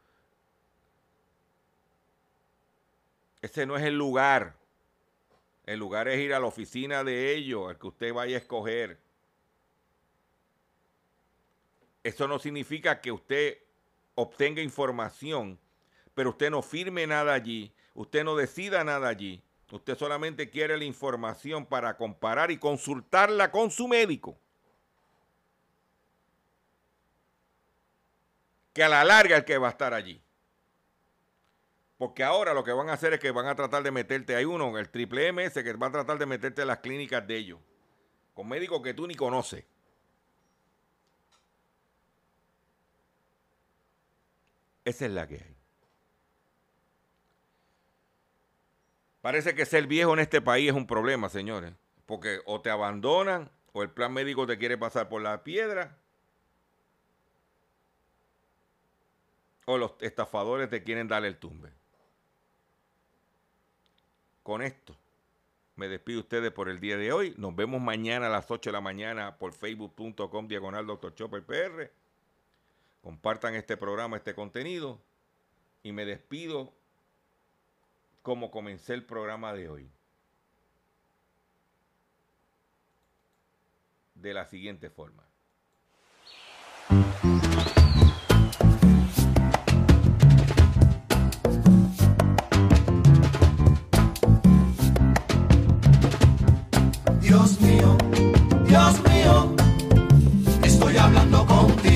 Ese 3.43 3.67
no 3.67 3.77
es 3.77 3.83
el 3.83 3.99
lugar. 3.99 4.62
El 5.65 5.79
lugar 5.79 6.09
es 6.09 6.19
ir 6.19 6.35
a 6.35 6.41
la 6.41 6.47
oficina 6.47 7.05
de 7.05 7.35
ellos, 7.35 7.69
al 7.69 7.79
que 7.79 7.87
usted 7.87 8.13
vaya 8.13 8.37
a 8.37 8.41
escoger. 8.41 8.99
Eso 12.03 12.27
no 12.27 12.39
significa 12.39 13.01
que 13.01 13.13
usted 13.13 13.59
obtenga 14.15 14.61
información, 14.61 15.59
pero 16.15 16.31
usted 16.31 16.51
no 16.51 16.63
firme 16.63 17.07
nada 17.07 17.33
allí, 17.33 17.73
usted 17.95 18.25
no 18.25 18.35
decida 18.35 18.83
nada 18.85 19.09
allí. 19.09 19.43
Usted 19.73 19.97
solamente 19.97 20.51
quiere 20.51 20.77
la 20.77 20.85
información 20.85 21.65
para 21.65 21.97
comparar 21.97 22.51
y 22.51 22.59
consultarla 22.59 23.51
con 23.51 23.71
su 23.71 23.89
médico. 23.89 24.37
Que 28.75 28.85
a 28.85 28.89
la 28.91 29.03
larga 29.03 29.39
el 29.39 29.45
que 29.47 29.57
va 29.57 29.69
a 29.69 29.71
estar 29.71 29.95
allí. 29.95 30.22
Porque 32.03 32.25
ahora 32.25 32.53
lo 32.53 32.65
que 32.65 32.73
van 32.73 32.89
a 32.89 32.95
hacer 32.95 33.13
es 33.13 33.21
que 33.21 33.31
van 33.31 33.47
a 33.47 33.55
tratar 33.55 33.81
de 33.85 33.93
meterte, 33.93 34.35
hay 34.35 34.45
uno, 34.45 34.77
el 34.77 34.91
triple 34.91 35.33
MS, 35.33 35.63
que 35.63 35.73
va 35.75 35.87
a 35.87 35.93
tratar 35.93 36.19
de 36.19 36.27
meterte 36.27 36.63
en 36.63 36.67
las 36.67 36.79
clínicas 36.79 37.25
de 37.29 37.37
ellos. 37.37 37.61
Con 38.35 38.49
médicos 38.49 38.83
que 38.83 38.93
tú 38.93 39.07
ni 39.07 39.15
conoces. 39.15 39.65
Esa 44.85 45.07
es 45.07 45.13
la 45.13 45.29
que 45.29 45.37
hay. 45.37 45.57
Parece 49.21 49.55
que 49.55 49.65
ser 49.65 49.87
viejo 49.87 50.13
en 50.13 50.19
este 50.19 50.41
país 50.41 50.71
es 50.71 50.75
un 50.75 50.89
problema, 50.89 51.29
señores. 51.29 51.73
Porque 52.05 52.41
o 52.47 52.61
te 52.61 52.71
abandonan 52.71 53.49
o 53.73 53.85
el 53.85 53.91
plan 53.91 54.13
médico 54.13 54.45
te 54.45 54.59
quiere 54.59 54.77
pasar 54.77 55.09
por 55.09 55.23
la 55.23 55.45
piedra. 55.45 55.97
O 59.67 59.79
los 59.79 59.93
estafadores 60.01 60.69
te 60.69 60.83
quieren 60.83 61.07
dar 61.07 61.25
el 61.25 61.37
tumbe. 61.37 61.71
Con 64.43 64.63
esto 64.63 64.97
me 65.77 65.89
despido 65.89 66.17
de 66.17 66.23
ustedes 66.23 66.53
por 66.53 66.69
el 66.69 66.81
día 66.81 66.97
de 66.97 67.13
hoy. 67.13 67.35
Nos 67.39 67.55
vemos 67.55 67.81
mañana 67.81 68.27
a 68.27 68.31
las 68.31 68.51
8 68.51 68.71
de 68.71 68.73
la 68.73 68.81
mañana 68.81 69.39
por 69.39 69.53
facebook.com 69.53 70.49
diagonal 70.49 70.87
Dr. 70.87 71.15
Chopper 71.15 71.45
PR. 71.45 71.91
Compartan 73.03 73.55
este 73.55 73.77
programa, 73.77 74.17
este 74.17 74.35
contenido. 74.35 75.01
Y 75.83 75.93
me 75.93 76.05
despido 76.05 76.73
como 78.23 78.51
comencé 78.51 78.95
el 78.95 79.05
programa 79.05 79.53
de 79.53 79.69
hoy. 79.69 79.91
De 84.15 84.35
la 84.35 84.45
siguiente 84.47 84.91
forma. 84.91 85.25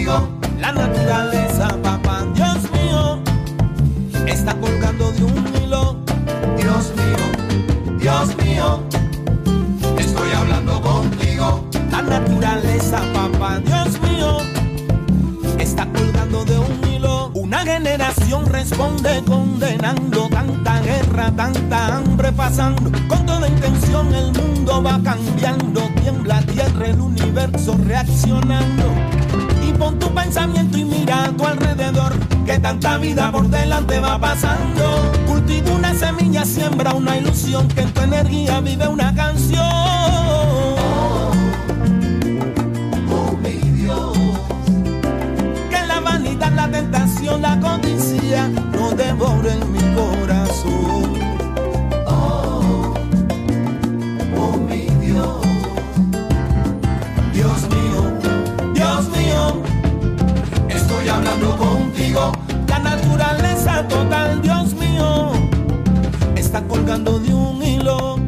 La 0.06 0.70
naturaleza, 0.70 1.66
papá, 1.82 2.24
Dios 2.32 2.58
mío, 2.70 3.18
está 4.24 4.54
colgando 4.54 5.10
de 5.10 5.24
un 5.24 5.44
hilo. 5.56 5.96
Dios 6.56 6.92
mío, 6.94 7.98
Dios 7.98 8.36
mío, 8.36 8.84
estoy 9.98 10.30
hablando 10.30 10.80
contigo. 10.80 11.68
La 11.90 12.02
naturaleza, 12.02 13.00
papá, 13.12 13.58
Dios 13.58 14.00
mío, 14.00 14.36
está 15.58 15.88
colgando 15.92 16.44
de 16.44 16.56
un 16.56 16.88
hilo. 16.88 17.32
Una 17.34 17.64
generación 17.64 18.46
responde 18.46 19.24
condenando 19.26 20.28
tanta 20.28 20.82
guerra, 20.82 21.32
tanta 21.34 21.96
hambre 21.96 22.30
pasando. 22.30 22.92
Con 23.08 23.26
toda 23.26 23.48
intención 23.48 24.14
el 24.14 24.32
mundo 24.34 24.80
va 24.84 25.00
cambiando. 25.02 25.80
Tiembla 26.00 26.42
tierra, 26.42 26.86
el 26.86 27.00
universo 27.00 27.76
reaccionando. 27.84 29.25
Pon 29.78 29.98
tu 29.98 30.08
pensamiento 30.14 30.78
y 30.78 30.84
mira 30.84 31.24
a 31.24 31.32
tu 31.32 31.44
alrededor. 31.46 32.12
Que 32.44 32.58
tanta 32.58 32.98
vida 32.98 33.30
por 33.30 33.48
delante 33.48 34.00
va 34.00 34.18
pasando. 34.18 35.12
Cultiva 35.26 35.70
una 35.72 35.94
semilla, 35.94 36.44
siembra 36.44 36.94
una 36.94 37.18
ilusión. 37.18 37.68
Que 37.68 37.82
en 37.82 37.92
tu 37.92 38.00
energía 38.02 38.60
vive 38.60 38.88
una 38.88 39.14
canción. 39.14 39.60
Oh 43.10 43.36
mi 43.42 43.58
Dios, 43.70 44.16
Que 45.70 45.86
la 45.86 46.00
vanidad, 46.00 46.52
la 46.52 46.70
tentación, 46.70 47.42
la 47.42 47.60
codicia 47.60 48.48
no 48.48 48.92
devoren 48.92 49.72
mi 49.72 49.94
corazón. 49.94 51.25
La 62.76 62.90
naturaleza 62.90 63.88
total, 63.88 64.42
Dios 64.42 64.74
mío, 64.74 65.32
está 66.36 66.60
colgando 66.68 67.18
de 67.18 67.32
un 67.32 67.62
hilo. 67.62 68.25